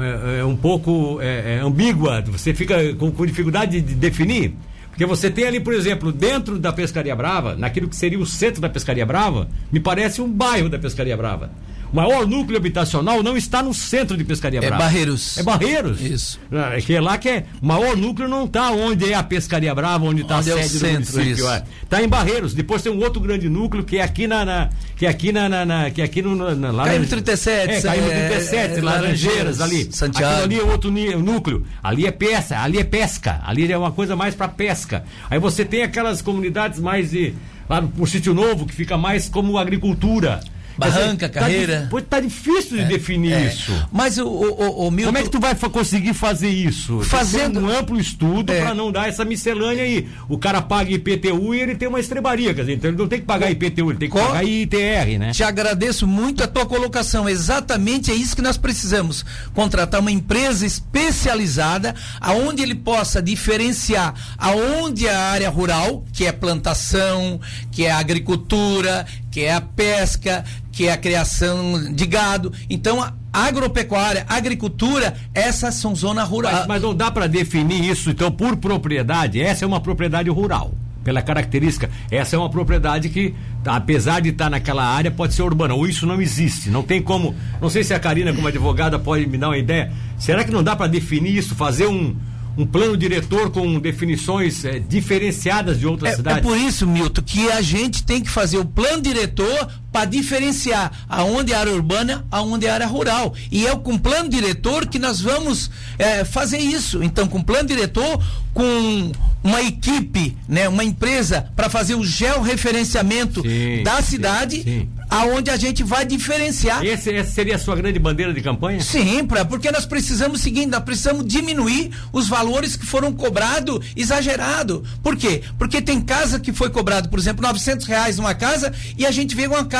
é, 0.00 0.40
é 0.40 0.44
um 0.44 0.56
pouco 0.56 1.18
é, 1.20 1.56
é, 1.56 1.60
ambígua. 1.60 2.22
Você 2.26 2.52
fica 2.52 2.94
com, 2.94 3.10
com 3.10 3.26
dificuldade 3.26 3.80
de 3.80 3.94
definir. 3.94 4.54
Porque 4.90 5.06
você 5.06 5.30
tem 5.30 5.46
ali, 5.46 5.60
por 5.60 5.72
exemplo, 5.72 6.12
dentro 6.12 6.58
da 6.58 6.72
Pescaria 6.72 7.16
Brava, 7.16 7.54
naquilo 7.56 7.88
que 7.88 7.96
seria 7.96 8.18
o 8.18 8.26
centro 8.26 8.60
da 8.60 8.68
Pescaria 8.68 9.06
Brava, 9.06 9.48
me 9.72 9.80
parece 9.80 10.20
um 10.20 10.30
bairro 10.30 10.68
da 10.68 10.78
Pescaria 10.78 11.16
Brava. 11.16 11.50
O 11.92 11.96
maior 11.96 12.26
núcleo 12.26 12.56
habitacional 12.56 13.20
não 13.20 13.36
está 13.36 13.62
no 13.62 13.74
centro 13.74 14.16
de 14.16 14.22
Pescaria 14.22 14.60
é 14.60 14.62
Brava. 14.62 14.76
É 14.76 14.86
Barreiros. 14.86 15.38
É 15.38 15.42
Barreiros. 15.42 16.00
Isso. 16.00 16.40
É, 16.52 16.80
que 16.80 16.94
é 16.94 17.00
lá 17.00 17.18
que 17.18 17.28
é. 17.28 17.44
O 17.60 17.66
maior 17.66 17.96
núcleo 17.96 18.28
não 18.28 18.44
está 18.44 18.70
onde 18.70 19.12
é 19.12 19.14
a 19.14 19.22
Pescaria 19.24 19.74
Brava, 19.74 20.04
onde 20.04 20.22
está 20.22 20.38
a 20.38 20.42
sede 20.42 20.60
é 20.60 20.62
do 20.62 20.68
centro, 20.68 21.18
município. 21.18 21.64
Está 21.82 22.00
é. 22.00 22.04
em 22.04 22.08
Barreiros. 22.08 22.54
Depois 22.54 22.80
tem 22.82 22.92
um 22.92 23.00
outro 23.02 23.20
grande 23.20 23.48
núcleo 23.48 23.82
que 23.82 23.98
é 23.98 24.02
aqui 24.02 24.28
na. 24.28 24.44
na 24.44 24.70
que 24.96 25.04
é 25.04 25.08
aqui 25.08 25.32
na. 25.32 25.48
na, 25.48 25.66
na 25.66 25.90
que 25.90 26.00
é 26.00 26.04
aqui 26.04 26.22
no. 26.22 26.36
Na, 26.54 26.70
lá 26.70 26.84
Caímo 26.84 27.06
37. 27.06 27.72
É, 27.72 27.82
Caímo 27.82 28.08
37, 28.08 28.54
é, 28.54 28.78
é, 28.78 28.80
Laranjeiras 28.80 29.60
ali. 29.60 29.92
Santiago. 29.92 30.32
Aquilo 30.32 30.44
ali 30.44 30.60
é 30.60 30.72
outro 30.72 30.90
núcleo. 30.90 31.66
Ali 31.82 32.06
é 32.06 32.12
pesca, 32.12 32.60
ali 32.62 32.78
é 32.78 32.84
pesca. 32.84 33.40
Ali 33.44 33.70
é 33.70 33.76
uma 33.76 33.90
coisa 33.90 34.14
mais 34.14 34.36
para 34.36 34.46
pesca. 34.46 35.04
Aí 35.28 35.40
você 35.40 35.64
tem 35.64 35.82
aquelas 35.82 36.22
comunidades 36.22 36.78
mais 36.78 37.10
de. 37.10 37.34
Lá 37.68 37.80
no 37.80 38.06
Sítio 38.06 38.34
Novo, 38.34 38.66
que 38.66 38.74
fica 38.74 38.96
mais 38.96 39.28
como 39.28 39.58
agricultura. 39.58 40.40
Barranca, 40.80 41.28
dizer, 41.28 41.40
carreira. 41.40 41.88
Tá, 41.90 42.00
tá 42.02 42.20
difícil 42.20 42.78
de 42.78 42.82
é, 42.82 42.86
definir 42.86 43.32
é. 43.32 43.46
isso. 43.46 43.72
Mas 43.92 44.18
o, 44.18 44.26
o, 44.26 44.86
o, 44.86 44.90
Milton... 44.90 45.12
Como 45.12 45.18
é 45.18 45.22
que 45.22 45.30
tu 45.30 45.40
vai 45.40 45.54
conseguir 45.54 46.14
fazer 46.14 46.48
isso? 46.48 47.00
Fazendo 47.00 47.60
um 47.60 47.68
amplo 47.68 48.00
estudo 48.00 48.52
é. 48.52 48.60
para 48.60 48.74
não 48.74 48.90
dar 48.90 49.08
essa 49.08 49.24
miscelânea 49.24 49.84
aí. 49.84 50.08
O 50.28 50.38
cara 50.38 50.60
paga 50.60 50.90
IPTU 50.90 51.54
e 51.54 51.60
ele 51.60 51.74
tem 51.74 51.88
uma 51.88 52.00
estrebaria, 52.00 52.54
quer 52.54 52.62
dizer, 52.62 52.74
então 52.74 52.90
ele 52.90 52.98
não 52.98 53.08
tem 53.08 53.20
que 53.20 53.26
pagar 53.26 53.50
IPTU, 53.50 53.90
ele 53.90 53.98
tem 53.98 54.10
que 54.10 54.16
Co... 54.16 54.24
pagar 54.24 54.44
ITR, 54.44 55.18
né? 55.18 55.30
Te 55.32 55.44
agradeço 55.44 56.06
muito 56.06 56.42
a 56.42 56.46
tua 56.46 56.66
colocação. 56.66 57.28
Exatamente 57.28 58.10
é 58.10 58.14
isso 58.14 58.34
que 58.34 58.42
nós 58.42 58.56
precisamos. 58.56 59.24
Contratar 59.54 60.00
uma 60.00 60.10
empresa 60.10 60.66
especializada 60.66 61.94
aonde 62.20 62.62
ele 62.62 62.74
possa 62.74 63.22
diferenciar 63.22 64.14
aonde 64.38 65.06
é 65.06 65.14
a 65.14 65.30
área 65.30 65.50
rural, 65.50 66.04
que 66.12 66.26
é 66.26 66.32
plantação, 66.32 67.40
que 67.70 67.84
é 67.84 67.90
agricultura, 67.90 69.06
que 69.30 69.42
é 69.42 69.54
a 69.54 69.60
pesca, 69.60 70.44
que 70.72 70.86
é 70.88 70.92
a 70.92 70.96
criação 70.96 71.92
de 71.92 72.06
gado. 72.06 72.52
Então, 72.68 73.02
a 73.02 73.12
agropecuária, 73.32 74.24
agricultura, 74.28 75.14
essas 75.34 75.74
são 75.74 75.94
zona 75.94 76.24
rural. 76.24 76.52
Mas, 76.52 76.66
mas 76.66 76.82
não 76.82 76.94
dá 76.94 77.10
para 77.10 77.26
definir 77.26 77.84
isso, 77.84 78.10
então, 78.10 78.30
por 78.30 78.56
propriedade. 78.56 79.40
Essa 79.40 79.64
é 79.64 79.68
uma 79.68 79.80
propriedade 79.80 80.28
rural. 80.30 80.72
Pela 81.04 81.22
característica, 81.22 81.88
essa 82.10 82.36
é 82.36 82.38
uma 82.38 82.50
propriedade 82.50 83.08
que, 83.08 83.34
apesar 83.64 84.20
de 84.20 84.30
estar 84.30 84.44
tá 84.44 84.50
naquela 84.50 84.84
área, 84.84 85.10
pode 85.10 85.32
ser 85.32 85.42
urbana. 85.42 85.72
Ou 85.72 85.86
isso 85.86 86.06
não 86.06 86.20
existe. 86.20 86.68
Não 86.68 86.82
tem 86.82 87.00
como. 87.00 87.34
Não 87.60 87.70
sei 87.70 87.82
se 87.82 87.94
a 87.94 87.98
Karina, 87.98 88.34
como 88.34 88.46
advogada, 88.46 88.98
pode 88.98 89.26
me 89.26 89.38
dar 89.38 89.48
uma 89.48 89.56
ideia. 89.56 89.90
Será 90.18 90.44
que 90.44 90.50
não 90.50 90.62
dá 90.62 90.76
para 90.76 90.88
definir 90.88 91.34
isso, 91.34 91.54
fazer 91.54 91.86
um, 91.86 92.14
um 92.56 92.66
plano 92.66 92.96
diretor 92.96 93.50
com 93.50 93.78
definições 93.78 94.64
é, 94.64 94.78
diferenciadas 94.78 95.78
de 95.78 95.86
outras 95.86 96.12
é, 96.12 96.16
cidades. 96.16 96.38
É 96.38 96.42
por 96.42 96.56
isso, 96.56 96.86
Milton, 96.86 97.22
que 97.22 97.50
a 97.50 97.60
gente 97.60 98.02
tem 98.02 98.22
que 98.22 98.30
fazer 98.30 98.58
o 98.58 98.64
plano 98.64 99.02
diretor 99.02 99.68
para 99.92 100.04
diferenciar 100.04 100.92
aonde 101.08 101.52
é 101.52 101.56
área 101.56 101.72
urbana, 101.72 102.24
aonde 102.30 102.66
é 102.66 102.70
área 102.70 102.86
rural. 102.86 103.34
E 103.50 103.66
é 103.66 103.74
com 103.76 103.98
plano 103.98 104.28
diretor 104.28 104.86
que 104.86 104.98
nós 104.98 105.20
vamos 105.20 105.70
é, 105.98 106.24
fazer 106.24 106.58
isso. 106.58 107.02
Então, 107.02 107.26
com 107.26 107.42
plano 107.42 107.68
diretor, 107.68 108.22
com 108.54 109.12
uma 109.42 109.62
equipe, 109.62 110.36
né, 110.46 110.68
uma 110.68 110.84
empresa 110.84 111.50
para 111.56 111.70
fazer 111.70 111.94
o 111.94 112.04
georreferenciamento 112.04 113.40
sim, 113.40 113.82
da 113.82 114.02
cidade, 114.02 114.56
sim, 114.56 114.62
sim. 114.64 114.88
aonde 115.08 115.50
a 115.50 115.56
gente 115.56 115.82
vai 115.82 116.04
diferenciar. 116.04 116.84
Esse, 116.84 117.10
essa 117.14 117.32
seria 117.32 117.56
a 117.56 117.58
sua 117.58 117.74
grande 117.74 117.98
bandeira 117.98 118.34
de 118.34 118.40
campanha? 118.42 118.80
Sim, 118.80 119.26
pra, 119.26 119.44
porque 119.44 119.70
nós 119.70 119.86
precisamos 119.86 120.42
seguir, 120.42 120.66
nós 120.66 120.84
precisamos 120.84 121.26
diminuir 121.26 121.90
os 122.12 122.28
valores 122.28 122.76
que 122.76 122.84
foram 122.84 123.12
cobrados 123.12 123.80
exagerado. 123.96 124.84
Por 125.02 125.16
quê? 125.16 125.42
Porque 125.58 125.80
tem 125.80 126.00
casa 126.00 126.38
que 126.38 126.52
foi 126.52 126.68
cobrado, 126.68 127.08
por 127.08 127.18
exemplo, 127.18 127.42
900 127.42 127.86
reais 127.86 128.18
uma 128.18 128.34
casa 128.34 128.72
e 128.98 129.06
a 129.06 129.10
gente 129.10 129.34
vê 129.34 129.46
uma 129.46 129.64
casa 129.64 129.79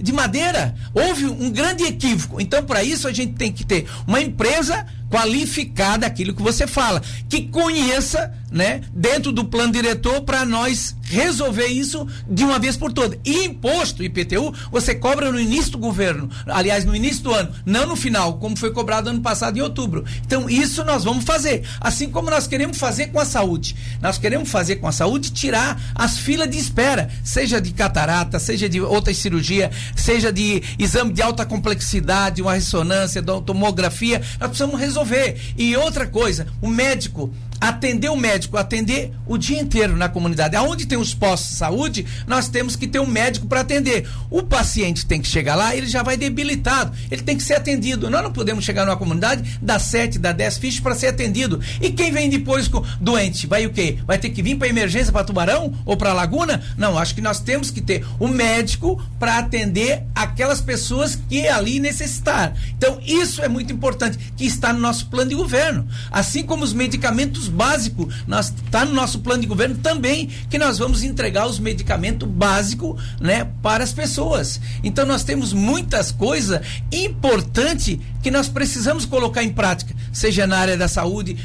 de 0.00 0.12
madeira. 0.12 0.74
Houve 0.94 1.26
um 1.26 1.50
grande 1.50 1.84
equívoco. 1.84 2.40
Então, 2.40 2.62
para 2.64 2.82
isso 2.82 3.08
a 3.08 3.12
gente 3.12 3.34
tem 3.34 3.52
que 3.52 3.64
ter 3.64 3.88
uma 4.06 4.20
empresa 4.20 4.86
qualificada 5.12 6.06
aquilo 6.06 6.32
que 6.32 6.40
você 6.40 6.66
fala, 6.66 7.02
que 7.28 7.42
conheça, 7.42 8.32
né, 8.50 8.80
dentro 8.94 9.30
do 9.30 9.44
plano 9.44 9.72
diretor 9.72 10.22
para 10.22 10.44
nós 10.44 10.96
resolver 11.02 11.66
isso 11.66 12.06
de 12.28 12.44
uma 12.44 12.58
vez 12.58 12.78
por 12.78 12.90
todas. 12.90 13.18
E 13.22 13.44
imposto 13.44 14.02
IPTU 14.02 14.54
você 14.70 14.94
cobra 14.94 15.30
no 15.30 15.38
início 15.38 15.72
do 15.72 15.78
governo, 15.78 16.30
aliás, 16.46 16.86
no 16.86 16.96
início 16.96 17.22
do 17.24 17.34
ano, 17.34 17.52
não 17.66 17.86
no 17.86 17.94
final, 17.94 18.38
como 18.38 18.56
foi 18.56 18.70
cobrado 18.70 19.10
ano 19.10 19.20
passado 19.20 19.58
em 19.58 19.60
outubro. 19.60 20.04
Então, 20.24 20.48
isso 20.48 20.82
nós 20.82 21.04
vamos 21.04 21.24
fazer, 21.24 21.62
assim 21.78 22.08
como 22.08 22.30
nós 22.30 22.46
queremos 22.46 22.78
fazer 22.78 23.08
com 23.08 23.20
a 23.20 23.26
saúde. 23.26 23.76
Nós 24.00 24.16
queremos 24.16 24.50
fazer 24.50 24.76
com 24.76 24.88
a 24.88 24.92
saúde 24.92 25.30
tirar 25.30 25.78
as 25.94 26.16
filas 26.16 26.48
de 26.48 26.56
espera, 26.56 27.10
seja 27.22 27.60
de 27.60 27.72
catarata, 27.72 28.38
seja 28.38 28.66
de 28.66 28.80
outra 28.80 29.12
cirurgia, 29.12 29.70
seja 29.94 30.32
de 30.32 30.62
exame 30.78 31.12
de 31.12 31.20
alta 31.20 31.44
complexidade, 31.44 32.40
uma 32.40 32.54
ressonância, 32.54 33.20
uma 33.20 33.42
tomografia, 33.42 34.22
nós 34.40 34.48
precisamos 34.48 34.80
resolver 34.80 35.01
resolver. 35.02 35.38
E 35.56 35.76
outra 35.76 36.06
coisa, 36.06 36.46
o 36.60 36.68
médico 36.68 37.32
atender 37.62 38.08
o 38.08 38.16
médico, 38.16 38.56
atender 38.56 39.12
o 39.24 39.38
dia 39.38 39.60
inteiro 39.60 39.96
na 39.96 40.08
comunidade. 40.08 40.56
Aonde 40.56 40.84
tem 40.84 40.98
os 40.98 41.14
postos 41.14 41.50
de 41.50 41.56
saúde, 41.56 42.04
nós 42.26 42.48
temos 42.48 42.74
que 42.74 42.88
ter 42.88 42.98
um 42.98 43.06
médico 43.06 43.46
para 43.46 43.60
atender. 43.60 44.08
O 44.28 44.42
paciente 44.42 45.06
tem 45.06 45.20
que 45.20 45.28
chegar 45.28 45.54
lá, 45.54 45.76
ele 45.76 45.86
já 45.86 46.02
vai 46.02 46.16
debilitado, 46.16 46.92
ele 47.08 47.22
tem 47.22 47.36
que 47.36 47.42
ser 47.44 47.54
atendido. 47.54 48.10
Nós 48.10 48.20
não 48.20 48.32
podemos 48.32 48.64
chegar 48.64 48.84
numa 48.84 48.96
comunidade, 48.96 49.58
dar 49.62 49.78
7, 49.78 50.18
dar 50.18 50.32
10 50.32 50.58
fichas 50.58 50.80
para 50.80 50.96
ser 50.96 51.06
atendido. 51.06 51.60
E 51.80 51.90
quem 51.90 52.10
vem 52.10 52.28
depois 52.28 52.66
com 52.66 52.84
doente, 53.00 53.46
vai 53.46 53.64
o 53.64 53.70
quê? 53.70 53.98
Vai 54.04 54.18
ter 54.18 54.30
que 54.30 54.42
vir 54.42 54.56
para 54.56 54.66
emergência 54.66 55.12
para 55.12 55.22
Tubarão 55.24 55.72
ou 55.86 55.96
para 55.96 56.12
Laguna? 56.12 56.60
Não, 56.76 56.98
acho 56.98 57.14
que 57.14 57.20
nós 57.20 57.38
temos 57.38 57.70
que 57.70 57.80
ter 57.80 58.04
o 58.18 58.26
um 58.26 58.28
médico 58.28 59.00
para 59.20 59.38
atender 59.38 60.02
aquelas 60.16 60.60
pessoas 60.60 61.16
que 61.28 61.46
ali 61.46 61.78
necessitar. 61.78 62.54
Então, 62.76 63.00
isso 63.06 63.40
é 63.40 63.46
muito 63.46 63.72
importante, 63.72 64.18
que 64.36 64.44
está 64.44 64.72
no 64.72 64.80
nosso 64.80 65.06
plano 65.06 65.30
de 65.30 65.36
governo. 65.36 65.86
Assim 66.10 66.42
como 66.42 66.64
os 66.64 66.72
medicamentos 66.72 67.51
básicos, 67.52 68.14
nós 68.26 68.52
está 68.64 68.84
no 68.84 68.92
nosso 68.92 69.20
plano 69.20 69.42
de 69.42 69.46
governo 69.46 69.76
também 69.76 70.28
que 70.48 70.58
nós 70.58 70.78
vamos 70.78 71.02
entregar 71.02 71.46
os 71.46 71.58
medicamentos 71.58 72.28
básicos, 72.28 73.00
né, 73.20 73.48
para 73.62 73.84
as 73.84 73.92
pessoas. 73.92 74.60
Então 74.82 75.06
nós 75.06 75.22
temos 75.22 75.52
muitas 75.52 76.10
coisas 76.10 76.60
importantes 76.90 77.98
que 78.22 78.30
nós 78.30 78.48
precisamos 78.48 79.04
colocar 79.04 79.42
em 79.42 79.50
prática, 79.50 79.94
seja 80.12 80.46
na 80.46 80.58
área 80.58 80.76
da 80.76 80.88
saúde, 80.88 81.36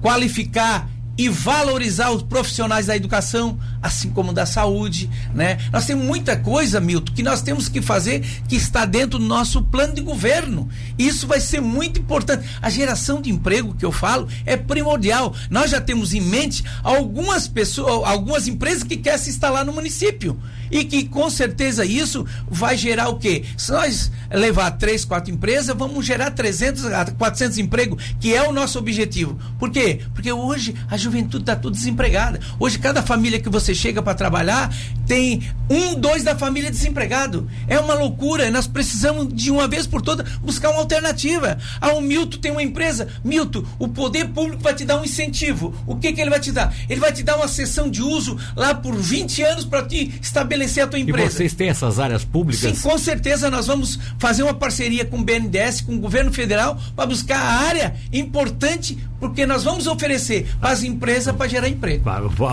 qualificar 0.00 0.88
e 1.16 1.28
valorizar 1.28 2.10
os 2.10 2.22
profissionais 2.22 2.86
da 2.86 2.96
educação, 2.96 3.58
assim 3.82 4.10
como 4.10 4.32
da 4.32 4.46
saúde, 4.46 5.10
né? 5.34 5.58
Nós 5.72 5.84
temos 5.84 6.04
muita 6.04 6.36
coisa, 6.36 6.80
Milton, 6.80 7.12
que 7.12 7.22
nós 7.22 7.42
temos 7.42 7.68
que 7.68 7.82
fazer 7.82 8.24
que 8.48 8.56
está 8.56 8.84
dentro 8.84 9.18
do 9.18 9.24
nosso 9.24 9.62
plano 9.62 9.94
de 9.94 10.00
governo. 10.00 10.68
Isso 10.98 11.26
vai 11.26 11.40
ser 11.40 11.60
muito 11.60 12.00
importante. 12.00 12.48
A 12.60 12.70
geração 12.70 13.20
de 13.20 13.30
emprego 13.30 13.74
que 13.74 13.84
eu 13.84 13.92
falo 13.92 14.26
é 14.46 14.56
primordial. 14.56 15.34
Nós 15.50 15.70
já 15.70 15.80
temos 15.80 16.14
em 16.14 16.20
mente 16.20 16.64
algumas 16.82 17.46
pessoas, 17.46 18.08
algumas 18.08 18.48
empresas 18.48 18.82
que 18.82 18.96
querem 18.96 19.18
se 19.18 19.30
instalar 19.30 19.64
no 19.64 19.72
município 19.72 20.40
e 20.70 20.84
que 20.84 21.04
com 21.04 21.28
certeza 21.28 21.84
isso 21.84 22.26
vai 22.48 22.76
gerar 22.76 23.10
o 23.10 23.18
quê? 23.18 23.44
Se 23.58 23.70
nós 23.70 24.10
levar 24.30 24.70
três, 24.72 25.04
quatro 25.04 25.32
empresas, 25.32 25.76
vamos 25.76 26.04
gerar 26.06 26.30
300 26.30 26.86
a 26.86 27.04
400 27.04 27.58
empregos, 27.58 28.02
que 28.18 28.34
é 28.34 28.42
o 28.42 28.52
nosso 28.52 28.78
objetivo. 28.78 29.38
Por 29.58 29.70
quê? 29.70 30.00
Porque 30.14 30.32
hoje 30.32 30.74
a 30.90 30.96
juventude 31.02 31.42
está 31.42 31.56
tudo 31.56 31.74
desempregada. 31.74 32.40
Hoje 32.58 32.78
cada 32.78 33.02
família 33.02 33.40
que 33.40 33.48
você 33.48 33.74
chega 33.74 34.02
para 34.02 34.14
trabalhar 34.14 34.74
tem 35.06 35.42
um, 35.68 35.94
dois 35.94 36.22
da 36.22 36.36
família 36.36 36.70
desempregado. 36.70 37.48
É 37.66 37.78
uma 37.78 37.94
loucura. 37.94 38.50
Nós 38.50 38.66
precisamos 38.66 39.32
de 39.32 39.50
uma 39.50 39.66
vez 39.66 39.86
por 39.86 40.00
todas 40.02 40.28
buscar 40.38 40.70
uma 40.70 40.80
alternativa. 40.80 41.58
Ah, 41.80 41.92
o 41.92 42.00
Milton 42.00 42.38
tem 42.38 42.52
uma 42.52 42.62
empresa. 42.62 43.08
Milton, 43.24 43.64
o 43.78 43.88
poder 43.88 44.28
público 44.28 44.62
vai 44.62 44.74
te 44.74 44.84
dar 44.84 45.00
um 45.00 45.04
incentivo. 45.04 45.74
O 45.86 45.96
que 45.96 46.12
que 46.12 46.20
ele 46.20 46.30
vai 46.30 46.40
te 46.40 46.52
dar? 46.52 46.74
Ele 46.88 47.00
vai 47.00 47.12
te 47.12 47.22
dar 47.22 47.36
uma 47.36 47.48
sessão 47.48 47.90
de 47.90 48.02
uso 48.02 48.38
lá 48.56 48.74
por 48.74 48.94
20 48.94 49.42
anos 49.42 49.64
para 49.64 49.82
te 49.82 50.14
estabelecer 50.20 50.84
a 50.84 50.86
tua 50.86 50.98
empresa. 50.98 51.28
E 51.28 51.30
vocês 51.30 51.54
têm 51.54 51.68
essas 51.68 51.98
áreas 51.98 52.24
públicas? 52.24 52.76
Sim, 52.76 52.88
com 52.88 52.96
certeza 52.98 53.50
nós 53.50 53.66
vamos 53.66 53.98
fazer 54.18 54.42
uma 54.42 54.54
parceria 54.54 55.04
com 55.04 55.18
o 55.18 55.24
BNDES, 55.24 55.80
com 55.82 55.94
o 55.94 55.98
governo 55.98 56.32
federal, 56.32 56.78
para 56.94 57.06
buscar 57.06 57.38
a 57.38 57.60
área 57.66 57.94
importante, 58.12 58.98
porque 59.22 59.46
nós 59.46 59.62
vamos 59.62 59.86
oferecer 59.86 60.48
para 60.60 60.70
as 60.70 60.82
empresas 60.82 61.32
para 61.32 61.46
gerar 61.46 61.68
emprego. 61.68 62.02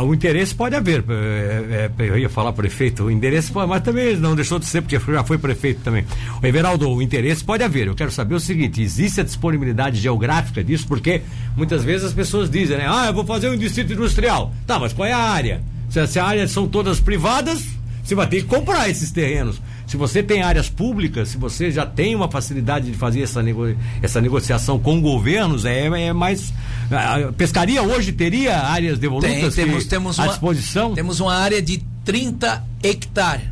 O 0.06 0.14
interesse 0.14 0.54
pode 0.54 0.76
haver. 0.76 1.04
É, 1.10 1.90
é, 1.98 2.10
eu 2.10 2.16
ia 2.16 2.30
falar 2.30 2.54
prefeito, 2.54 3.06
o 3.06 3.12
pode, 3.52 3.68
mas 3.68 3.82
também 3.82 4.16
não 4.16 4.36
deixou 4.36 4.60
de 4.60 4.68
ser, 4.68 4.84
porque 4.84 5.00
já 5.00 5.24
foi 5.24 5.40
prefeito 5.40 5.82
também. 5.84 6.06
O 6.40 6.46
Everaldo, 6.46 6.88
o 6.88 7.02
interesse 7.02 7.44
pode 7.44 7.64
haver. 7.64 7.88
Eu 7.88 7.96
quero 7.96 8.12
saber 8.12 8.36
o 8.36 8.40
seguinte: 8.40 8.84
existe 8.84 9.20
a 9.20 9.24
disponibilidade 9.24 10.00
geográfica 10.00 10.64
disso? 10.64 10.86
Porque 10.88 11.24
muitas 11.58 11.84
vezes 11.84 12.06
as 12.06 12.14
pessoas 12.14 12.52
dizem, 12.52 12.78
né? 12.78 12.86
Ah, 12.88 13.08
eu 13.08 13.16
vou 13.16 13.26
fazer 13.26 13.50
um 13.50 13.58
distrito 13.58 13.94
industrial. 13.94 14.54
Tá, 14.68 14.78
mas 14.78 14.94
qual 14.94 15.08
é 15.08 15.12
a 15.12 15.18
área? 15.18 15.64
Se, 15.90 16.06
se 16.06 16.20
a 16.20 16.26
área 16.26 16.48
são 16.48 16.68
todas 16.68 17.00
privadas, 17.00 17.66
você 18.04 18.14
vai 18.14 18.28
ter 18.28 18.42
que 18.42 18.48
comprar 18.48 18.88
esses 18.88 19.12
terrenos. 19.12 19.60
Se 19.90 19.98
você 19.98 20.22
tem 20.22 20.44
áreas 20.44 20.70
públicas, 20.70 21.30
se 21.30 21.38
você 21.38 21.72
já 21.72 21.84
tem 21.84 22.14
uma 22.14 22.30
facilidade 22.30 22.92
de 22.92 22.96
fazer 22.96 23.24
essa, 23.24 23.42
nego, 23.42 23.76
essa 24.04 24.22
negociação 24.22 24.78
com 24.78 25.02
governos, 25.02 25.66
é, 25.66 25.88
é 25.88 26.14
mais. 26.14 26.54
A 26.92 27.32
pescaria 27.32 27.82
hoje 27.82 28.12
teria 28.12 28.60
áreas 28.60 29.00
devolutas 29.00 29.56
tem, 29.56 29.66
temos, 29.66 29.86
temos 29.88 30.20
à 30.20 30.24
uma, 30.24 30.30
disposição? 30.30 30.94
Temos 30.94 31.20
uma 31.20 31.34
área 31.34 31.60
de 31.60 31.84
30 32.06 32.64
hectares 32.84 33.48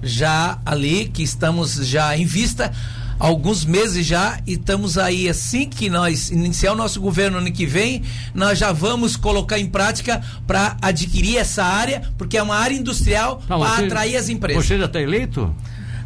já 0.00 0.60
ali 0.64 1.08
que 1.08 1.24
estamos 1.24 1.74
já 1.74 2.16
em 2.16 2.24
vista 2.24 2.72
alguns 3.18 3.64
meses 3.64 4.06
já 4.06 4.38
e 4.46 4.52
estamos 4.52 4.96
aí 4.96 5.28
assim 5.28 5.68
que 5.68 5.90
nós 5.90 6.30
iniciar 6.30 6.72
o 6.72 6.76
nosso 6.76 7.00
governo 7.00 7.38
ano 7.38 7.50
que 7.50 7.66
vem, 7.66 8.02
nós 8.32 8.60
já 8.60 8.70
vamos 8.70 9.16
colocar 9.16 9.58
em 9.58 9.66
prática 9.66 10.22
para 10.46 10.76
adquirir 10.80 11.36
essa 11.36 11.64
área, 11.64 12.00
porque 12.16 12.38
é 12.38 12.42
uma 12.42 12.56
área 12.56 12.76
industrial 12.76 13.42
para 13.46 13.84
atrair 13.84 14.16
as 14.16 14.28
empresas. 14.28 14.64
Você 14.64 14.78
já 14.78 14.86
está 14.86 15.00
eleito? 15.00 15.52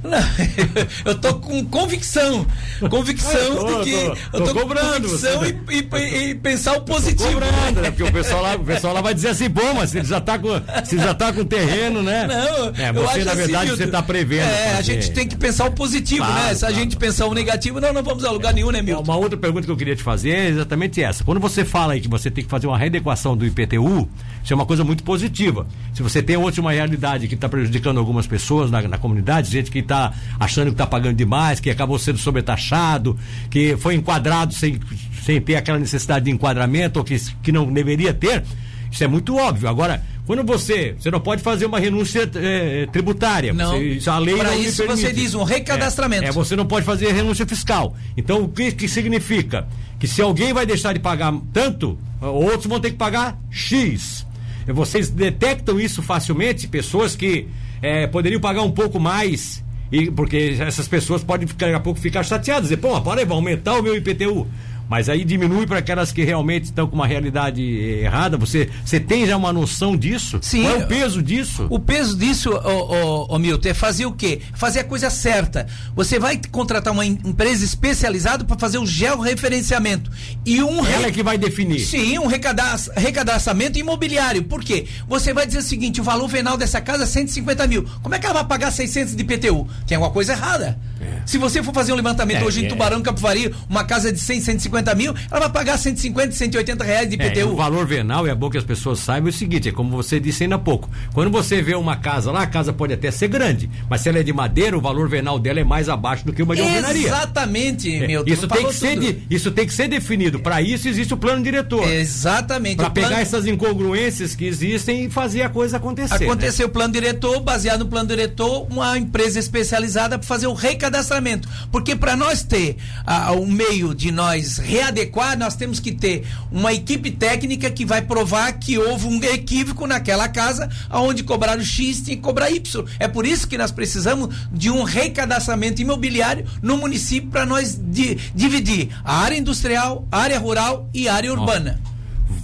Não, 0.05 0.19
eu 1.07 1.15
tô 1.15 1.35
com 1.35 1.65
convicção. 1.65 2.47
Convicção 2.91 3.57
tô, 3.57 3.83
de 3.83 3.91
que. 3.91 4.31
Tô, 4.31 4.39
eu 4.39 4.45
tô 4.45 4.55
cobrando. 4.55 5.09
Convicção 5.09 5.45
e, 5.47 5.57
e, 5.71 6.31
e, 6.31 6.35
pensar 6.35 6.77
o 6.77 6.83
positivo. 6.83 7.33
cobrando, 7.33 7.81
né? 7.81 7.91
Porque 7.91 8.03
o 8.03 8.13
pessoal, 8.13 8.43
lá, 8.43 8.55
o 8.55 8.65
pessoal 8.65 8.93
lá 8.93 9.01
vai 9.01 9.15
dizer 9.15 9.29
assim, 9.29 9.49
bom, 9.49 9.73
mas 9.75 9.95
ele 9.95 10.05
já 10.05 10.21
tá 10.21 10.39
com, 10.39 10.49
se 10.85 10.99
já 10.99 11.15
tá 11.15 11.33
com 11.33 11.43
terreno, 11.43 12.03
né? 12.03 12.27
Não, 12.27 12.67
é, 12.85 12.93
você, 12.93 13.25
na 13.25 13.33
assim, 13.33 13.41
verdade, 13.41 13.71
assim, 13.71 13.77
você 13.77 13.87
tá 13.87 14.03
prevendo. 14.03 14.45
É, 14.45 14.77
a 14.77 14.83
gente 14.83 15.11
tem 15.11 15.27
que 15.27 15.37
pensar 15.37 15.65
o 15.67 15.73
positivo, 15.73 16.27
claro, 16.27 16.45
né? 16.49 16.55
Se 16.55 16.61
claro. 16.61 16.75
a 16.75 16.79
gente 16.79 16.97
pensar 16.97 17.27
o 17.27 17.33
negativo, 17.33 17.81
não, 17.81 17.93
não 17.93 18.03
vamos 18.03 18.25
a 18.25 18.31
lugar 18.31 18.53
nenhum, 18.53 18.71
né, 18.71 18.83
Milton? 18.83 19.03
Uma 19.03 19.17
outra 19.17 19.39
pergunta 19.39 19.65
que 19.65 19.73
eu 19.73 19.77
queria 19.77 19.97
te 19.97 20.03
fazer 20.03 20.31
é 20.31 20.49
exatamente 20.49 21.03
essa. 21.03 21.25
Quando 21.25 21.41
você 21.41 21.65
fala 21.65 21.95
aí 21.95 22.01
que 22.03 22.09
você 22.09 22.31
tem 22.31 22.45
que 22.45 22.51
fazer 22.51 22.67
uma 22.67 22.77
readequação 22.77 23.35
do 23.35 23.47
IPTU, 23.47 24.07
isso 24.45 24.53
é 24.53 24.55
uma 24.55 24.67
coisa 24.67 24.85
muito 24.85 25.03
positiva. 25.03 25.67
Se 25.95 26.03
você 26.03 26.23
tem 26.23 26.37
outra 26.37 26.61
uma 26.61 26.71
realidade 26.71 27.27
que 27.27 27.35
está 27.35 27.49
prejudicando 27.49 27.97
algumas 27.97 28.27
pessoas 28.27 28.71
na, 28.71 28.83
na 28.83 28.99
comunidade, 28.99 29.51
gente 29.51 29.71
que 29.71 29.79
está 29.79 30.13
achando 30.39 30.67
que 30.67 30.75
está 30.75 30.87
pagando 30.87 31.17
demais, 31.17 31.61
que 31.61 31.71
acabou 31.71 31.99
sendo 31.99 32.19
sobretaxado, 32.19 33.19
que 33.49 33.75
foi 33.79 33.95
enquadrado 33.95 34.53
sem, 34.53 34.79
sem 35.25 35.41
ter 35.41 35.57
aquela 35.57 35.79
necessidade 35.79 36.27
de 36.27 36.31
enquadramento 36.31 36.99
ou 36.99 37.05
que, 37.05 37.17
que 37.43 37.51
não 37.51 37.73
deveria 37.73 38.13
ter, 38.13 38.45
isso 38.93 39.03
é 39.03 39.09
muito 39.09 39.35
óbvio. 39.35 39.67
Agora, 39.67 40.05
quando 40.27 40.45
você. 40.45 40.95
Você 40.99 41.11
não 41.11 41.21
pode 41.21 41.43
fazer 41.43 41.65
uma 41.65 41.79
renúncia 41.79 42.31
é, 42.35 42.87
tributária. 42.93 43.53
Não. 43.53 43.73
Você, 43.73 44.11
a 44.11 44.19
lei 44.19 44.37
Para 44.37 44.51
não 44.51 44.61
isso 44.61 44.87
você 44.87 45.11
diz 45.11 45.35
um 45.35 45.43
recadastramento. 45.43 46.25
É, 46.25 46.29
é, 46.29 46.33
você 46.33 46.55
não 46.55 46.67
pode 46.67 46.85
fazer 46.85 47.13
renúncia 47.13 47.47
fiscal. 47.47 47.97
Então, 48.17 48.45
o 48.45 48.49
que, 48.49 48.73
que 48.73 48.89
significa? 48.89 49.67
Que 49.99 50.07
se 50.07 50.21
alguém 50.21 50.53
vai 50.53 50.67
deixar 50.67 50.93
de 50.93 51.01
pagar 51.01 51.33
tanto, 51.53 51.99
outros 52.21 52.67
vão 52.67 52.79
ter 52.79 52.91
que 52.91 52.97
pagar 52.97 53.39
X. 53.51 54.27
Vocês 54.73 55.11
detectam 55.11 55.79
isso 55.79 56.03
facilmente? 56.03 56.67
Pessoas 56.67 57.15
que 57.15 57.49
é, 57.83 58.07
poderiam 58.07 58.41
pagar 58.41 58.63
um 58.63 58.71
pouco 58.71 58.99
mais 58.99 59.63
e 59.93 60.11
porque 60.11 60.57
essas 60.59 60.89
pessoas 60.89 61.23
podem 61.23 61.47
daqui 61.47 61.73
a 61.73 61.81
pouco 61.81 62.01
ficar 62.01 62.25
chateadas, 62.25 62.65
dizer, 62.65 62.79
pô, 62.79 63.01
para 63.01 63.21
aí, 63.21 63.27
vai 63.27 63.37
aumentar 63.37 63.79
o 63.79 63.83
meu 63.83 63.95
IPTU. 63.97 64.47
Mas 64.89 65.09
aí 65.09 65.25
diminui 65.25 65.67
para 65.67 65.79
aquelas 65.79 66.13
que 66.13 66.23
realmente 66.25 66.65
estão 66.65 66.87
com 66.87 66.95
uma 66.95 67.07
realidade 67.07 67.63
errada. 67.63 68.37
Você, 68.37 68.69
você 68.85 69.01
tem 69.01 69.27
já 69.27 69.37
uma 69.37 69.53
noção 69.53 69.97
disso? 69.97 70.39
Sim. 70.43 70.63
Qual 70.63 70.77
é 70.77 70.85
o 70.85 70.87
peso 70.87 71.23
disso? 71.23 71.67
O 71.71 71.79
peso 71.79 72.17
disso, 72.17 72.51
ô, 72.51 73.29
ô, 73.29 73.35
ô 73.35 73.39
Milton, 73.39 73.69
é 73.69 73.75
fazer 73.75 74.07
o 74.07 74.13
quê? 74.13 74.41
Fazer 74.55 74.81
a 74.81 74.85
coisa 74.85 75.11
certa. 75.11 75.67
Você 75.95 76.19
vai 76.19 76.41
contratar 76.51 76.93
uma 76.93 77.05
empresa 77.05 77.65
especializada 77.65 78.45
para 78.45 78.59
fazer 78.59 78.79
o 78.79 78.87
georreferenciamento. 78.87 80.11
E 80.45 80.63
um 80.63 80.85
Ela 80.85 81.07
é 81.07 81.13
que 81.13 81.23
vai 81.23 81.39
definir. 81.39 81.81
Sim, 81.81 82.19
um 82.19 82.27
recadastramento 82.27 83.79
imobiliário. 83.79 84.43
Por 84.45 84.63
quê? 84.63 84.87
Você 85.09 85.33
vai 85.33 85.47
dizer 85.47 85.59
o 85.59 85.63
seguinte: 85.63 86.01
o 86.01 86.05
valor 86.05 86.29
venal 86.29 86.57
dessa 86.57 86.81
casa 86.81 87.05
é 87.05 87.07
150 87.07 87.67
mil. 87.67 87.89
Como 88.03 88.15
é 88.15 88.19
que 88.19 88.27
ela 88.27 88.35
vai 88.35 88.45
pagar 88.45 88.71
600 88.71 89.17
de 89.17 89.23
IPTU? 89.23 89.67
Tem 89.87 89.97
alguma 89.97 90.13
coisa 90.13 90.33
errada. 90.33 90.79
É. 91.01 91.23
Se 91.27 91.39
você 91.39 91.63
for 91.63 91.75
fazer 91.75 91.93
um 91.93 91.97
levantamento 91.97 92.43
é, 92.43 92.45
hoje 92.45 92.63
em 92.63 92.67
é. 92.67 92.69
Tubarão, 92.69 93.03
Capivari, 93.03 93.55
uma 93.69 93.85
casa 93.85 94.13
de 94.13 94.19
100, 94.19 94.41
150 94.41 94.84
mil, 94.93 95.15
ela 95.31 95.43
vai 95.43 95.51
pagar 95.51 95.79
150, 95.79 96.33
180 96.33 96.83
reais 96.83 97.09
de 97.09 97.15
IPTU. 97.15 97.39
É, 97.39 97.45
o 97.45 97.55
valor 97.55 97.87
venal, 97.87 98.27
é 98.27 98.35
bom 98.35 98.51
que 98.51 98.59
as 98.59 98.65
pessoas 98.65 98.99
saibam 98.99 99.31
o 99.31 99.33
seguinte, 99.33 99.69
é 99.69 99.73
como 99.73 99.91
você 99.91 100.19
disse 100.19 100.43
ainda 100.43 100.57
há 100.57 100.59
pouco. 100.59 100.91
Quando 101.13 101.31
você 101.31 101.63
vê 101.63 101.77
uma 101.77 101.97
casa 101.97 102.33
lá, 102.33 102.43
a 102.43 102.47
casa 102.47 102.73
pode 102.73 102.93
até 102.93 103.13
ser 103.13 103.29
grande, 103.29 103.71
mas 103.89 104.01
se 104.01 104.09
ela 104.09 104.19
é 104.19 104.23
de 104.25 104.33
madeira, 104.33 104.77
o 104.77 104.81
valor 104.81 105.09
venal 105.09 105.39
dela 105.39 105.61
é 105.61 105.65
mais 105.65 105.89
abaixo 105.89 106.27
do 106.27 106.33
que 106.33 106.43
uma 106.43 106.57
de 106.57 106.63
alvenaria. 106.63 107.07
Exatamente, 107.07 107.95
é, 107.95 108.07
meu 108.07 108.25
isso 108.27 108.49
tem 108.49 108.67
que 108.67 108.75
ser 108.75 108.99
de, 108.99 109.23
Isso 109.31 109.51
tem 109.51 109.67
que 109.67 109.73
ser 109.73 109.89
definido. 109.89 110.41
Para 110.41 110.61
isso 110.61 110.89
existe 110.89 111.15
o 111.15 111.17
plano 111.17 111.43
diretor. 111.43 111.87
Exatamente. 111.89 112.77
Para 112.77 112.91
pegar 112.91 113.09
plano... 113.09 113.23
essas 113.23 113.47
incongruências 113.47 114.35
que 114.35 114.45
existem 114.47 115.05
e 115.05 115.11
fazer 115.11 115.43
a 115.43 115.49
coisa 115.49 115.77
acontecer. 115.77 116.25
Acontecer 116.25 116.63
né? 116.63 116.67
o 116.67 116.69
plano 116.71 116.93
diretor, 116.93 117.41
baseado 117.41 117.81
no 117.81 117.87
plano 117.87 118.09
diretor, 118.09 118.67
uma 118.71 118.99
empresa 118.99 119.39
especializada 119.39 120.19
para 120.19 120.27
fazer 120.27 120.47
o 120.47 120.53
recadastramento. 120.53 121.49
Porque 121.71 121.95
para 121.95 122.17
nós 122.17 122.43
ter 122.43 122.77
ah, 123.07 123.33
um 123.33 123.47
meio 123.47 123.95
de 123.95 124.11
nós 124.11 124.59
readequar, 124.65 125.39
nós 125.39 125.55
temos 125.55 125.79
que 125.79 125.93
ter 125.93 126.27
uma 126.51 126.73
equipe 126.73 127.11
técnica 127.11 127.71
que 127.71 127.85
vai 127.85 128.03
provar 128.03 128.53
que 128.55 128.79
houve 128.79 129.07
um 129.07 129.23
equívoco 129.23 129.87
naquela 129.87 130.29
casa, 130.29 130.69
onde 130.91 131.23
cobraram 131.23 131.63
X 131.63 132.01
tem 132.01 132.17
que 132.17 132.23
cobrar 132.23 132.51
Y. 132.51 132.85
É 132.99 133.07
por 133.07 133.27
isso 133.27 133.47
que 133.47 133.59
nós 133.59 133.71
precisamos 133.71 134.35
de 134.51 134.71
um 134.71 134.83
recadastramento 134.83 135.83
imobiliário 135.83 136.47
no 136.63 136.77
município 136.77 137.31
para 137.31 137.47
nós 137.47 137.79
di 137.81 138.19
dividir 138.35 138.89
a 139.05 139.19
área 139.21 139.37
industrial, 139.37 140.07
a 140.11 140.19
área 140.19 140.39
rural 140.39 140.89
e 140.93 141.09
a 141.09 141.15
área 141.15 141.33
urbana. 141.33 141.81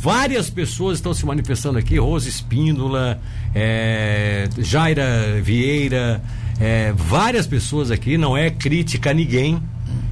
Várias 0.02 0.48
pessoas 0.48 0.98
estão 0.98 1.12
se 1.12 1.26
manifestando 1.26 1.78
aqui, 1.78 1.98
Rose 1.98 2.28
Espíndola, 2.28 3.20
é, 3.54 4.48
Jaira 4.58 5.40
Vieira, 5.42 6.22
é, 6.58 6.92
várias 6.96 7.46
pessoas 7.46 7.90
aqui, 7.90 8.16
não 8.16 8.36
é 8.36 8.50
crítica 8.50 9.10
a 9.10 9.14
ninguém, 9.14 9.62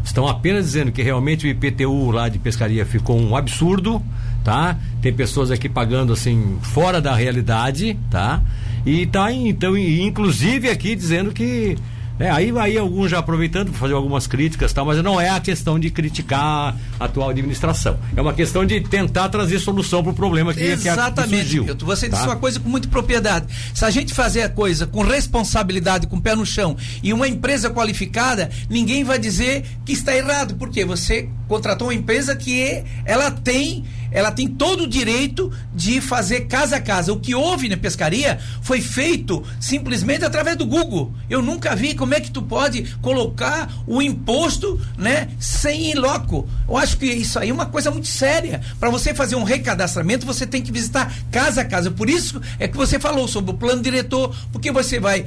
estão 0.09 0.27
apenas 0.27 0.65
dizendo 0.65 0.91
que 0.91 1.03
realmente 1.03 1.47
o 1.47 1.51
IPTU 1.51 2.11
lá 2.11 2.29
de 2.29 2.39
pescaria 2.39 2.85
ficou 2.87 3.21
um 3.21 3.37
absurdo, 3.37 4.03
tá? 4.43 4.77
Tem 5.03 5.13
pessoas 5.13 5.51
aqui 5.51 5.69
pagando 5.69 6.15
assim 6.15 6.59
fora 6.63 7.01
da 7.01 7.15
realidade, 7.15 7.97
tá? 8.11 8.41
E 8.87 9.07
tá 9.07 9.31
então 9.31 9.77
inclusive 9.77 10.71
aqui 10.71 10.95
dizendo 10.95 11.31
que 11.31 11.77
é, 12.19 12.31
aí, 12.31 12.53
aí 12.59 12.77
alguns 12.77 13.11
já 13.11 13.19
aproveitando 13.19 13.71
para 13.71 13.79
fazer 13.79 13.95
algumas 13.95 14.27
críticas, 14.27 14.73
tal, 14.73 14.85
mas 14.85 15.03
não 15.03 15.21
é 15.21 15.29
a 15.29 15.41
questão 15.41 15.79
de 15.79 15.91
criticar 15.91 16.77
a 16.99 17.05
atual 17.05 17.31
administração. 17.31 17.99
É 18.17 18.21
uma 18.21 18.33
questão 18.33 18.65
de 18.65 18.81
tentar 18.81 19.29
trazer 19.29 19.59
solução 19.59 20.03
para 20.03 20.13
o 20.13 20.15
problema 20.15 20.53
que, 20.53 20.63
Exatamente, 20.63 21.31
que 21.31 21.37
surgiu. 21.37 21.65
Milton, 21.65 21.87
você 21.87 22.09
tá? 22.09 22.17
disse 22.17 22.29
uma 22.29 22.37
coisa 22.37 22.59
com 22.59 22.69
muita 22.69 22.89
propriedade. 22.89 23.47
Se 23.75 23.85
a 23.85 23.91
gente 23.91 24.13
fazer 24.13 24.43
a 24.43 24.49
coisa 24.49 24.87
com 24.87 25.03
responsabilidade, 25.03 26.07
com 26.07 26.17
o 26.17 26.21
pé 26.21 26.35
no 26.35 26.45
chão 26.45 26.77
e 27.03 27.13
uma 27.13 27.29
empresa 27.29 27.71
qualificada, 27.71 28.51
ninguém 28.69 29.05
vai 29.05 29.19
dizer 29.19 29.65
que 29.85 29.93
está 29.93 30.17
errado, 30.17 30.57
porque 30.57 30.85
você 30.85 31.29
contratou 31.47 31.89
uma 31.89 31.95
empresa 31.95 32.35
que 32.35 32.83
ela 33.05 33.31
tem 33.31 33.85
ela 34.11 34.31
tem 34.31 34.49
todo 34.49 34.85
o 34.85 34.87
direito 34.87 35.53
de 35.75 36.01
fazer 36.01 36.43
casa 36.43 36.77
a 36.77 36.81
casa. 36.81 37.13
O 37.13 37.21
que 37.21 37.35
houve 37.35 37.69
na 37.69 37.77
pescaria 37.77 38.39
foi 38.63 38.81
feito 38.81 39.45
simplesmente 39.61 40.25
através 40.25 40.57
do 40.57 40.67
Google. 40.67 41.13
Eu 41.29 41.43
nunca 41.43 41.75
vi 41.75 41.95
como 41.95 42.15
é 42.15 42.21
que 42.21 42.31
tu 42.31 42.43
pode 42.43 42.95
colocar 43.01 43.71
o 43.87 44.01
imposto, 44.01 44.81
né, 44.97 45.29
sem 45.39 45.91
ir 45.91 45.95
loco. 45.95 46.49
Eu 46.69 46.77
acho 46.77 46.97
que 46.97 47.07
isso 47.07 47.39
aí 47.39 47.51
é 47.51 47.53
uma 47.53 47.67
coisa 47.67 47.91
muito 47.91 48.09
séria. 48.09 48.61
Para 48.79 48.91
você 48.91 49.15
fazer 49.15 49.37
um 49.37 49.45
recadastramento, 49.45 50.27
você 50.27 50.47
tem 50.47 50.63
que 50.63 50.73
visitar 50.73 51.13
casa 51.31 51.63
a 51.63 51.65
casa. 51.65 51.91
Por 51.91 52.09
isso 52.09 52.41
é 52.59 52.69
que 52.69 52.77
você 52.77 52.99
falou 52.99 53.29
sobre 53.29 53.51
o 53.51 53.55
plano 53.55 53.83
diretor, 53.83 54.35
porque 54.53 54.71
você 54.73 54.99
vai 54.99 55.27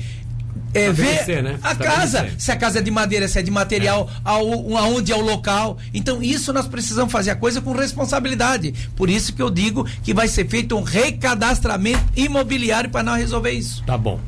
é, 0.74 0.92
ver 0.92 1.44
né? 1.44 1.60
a 1.62 1.76
casa, 1.76 2.30
se 2.38 2.52
a 2.52 2.56
casa 2.56 2.80
é 2.80 2.82
de 2.82 2.92
madeira, 2.92 3.28
se 3.28 3.40
é 3.40 3.42
de 3.42 3.52
material, 3.52 4.10
é. 4.10 4.22
Ao, 4.24 4.78
aonde 4.78 5.12
é 5.12 5.16
o 5.16 5.22
local. 5.22 5.78
Então, 5.94 6.22
isso 6.22 6.54
nós 6.54 6.68
precisamos 6.68 7.12
fazer 7.12 7.32
a 7.32 7.36
coisa 7.36 7.62
com 7.62 7.72
responsabilidade. 7.72 8.74
Por 8.96 9.10
isso 9.10 9.34
que 9.34 9.42
eu 9.42 9.50
digo 9.50 9.86
que 10.04 10.14
vai 10.14 10.28
ser 10.28 10.48
feito 10.48 10.78
um 10.78 10.84
recadastramento 10.84 12.04
imobiliário 12.16 12.90
para 12.90 13.04
nós 13.04 13.20
resolver 13.20 13.52
isso. 13.52 13.84
Tá 13.86 13.98
bom. 13.98 14.20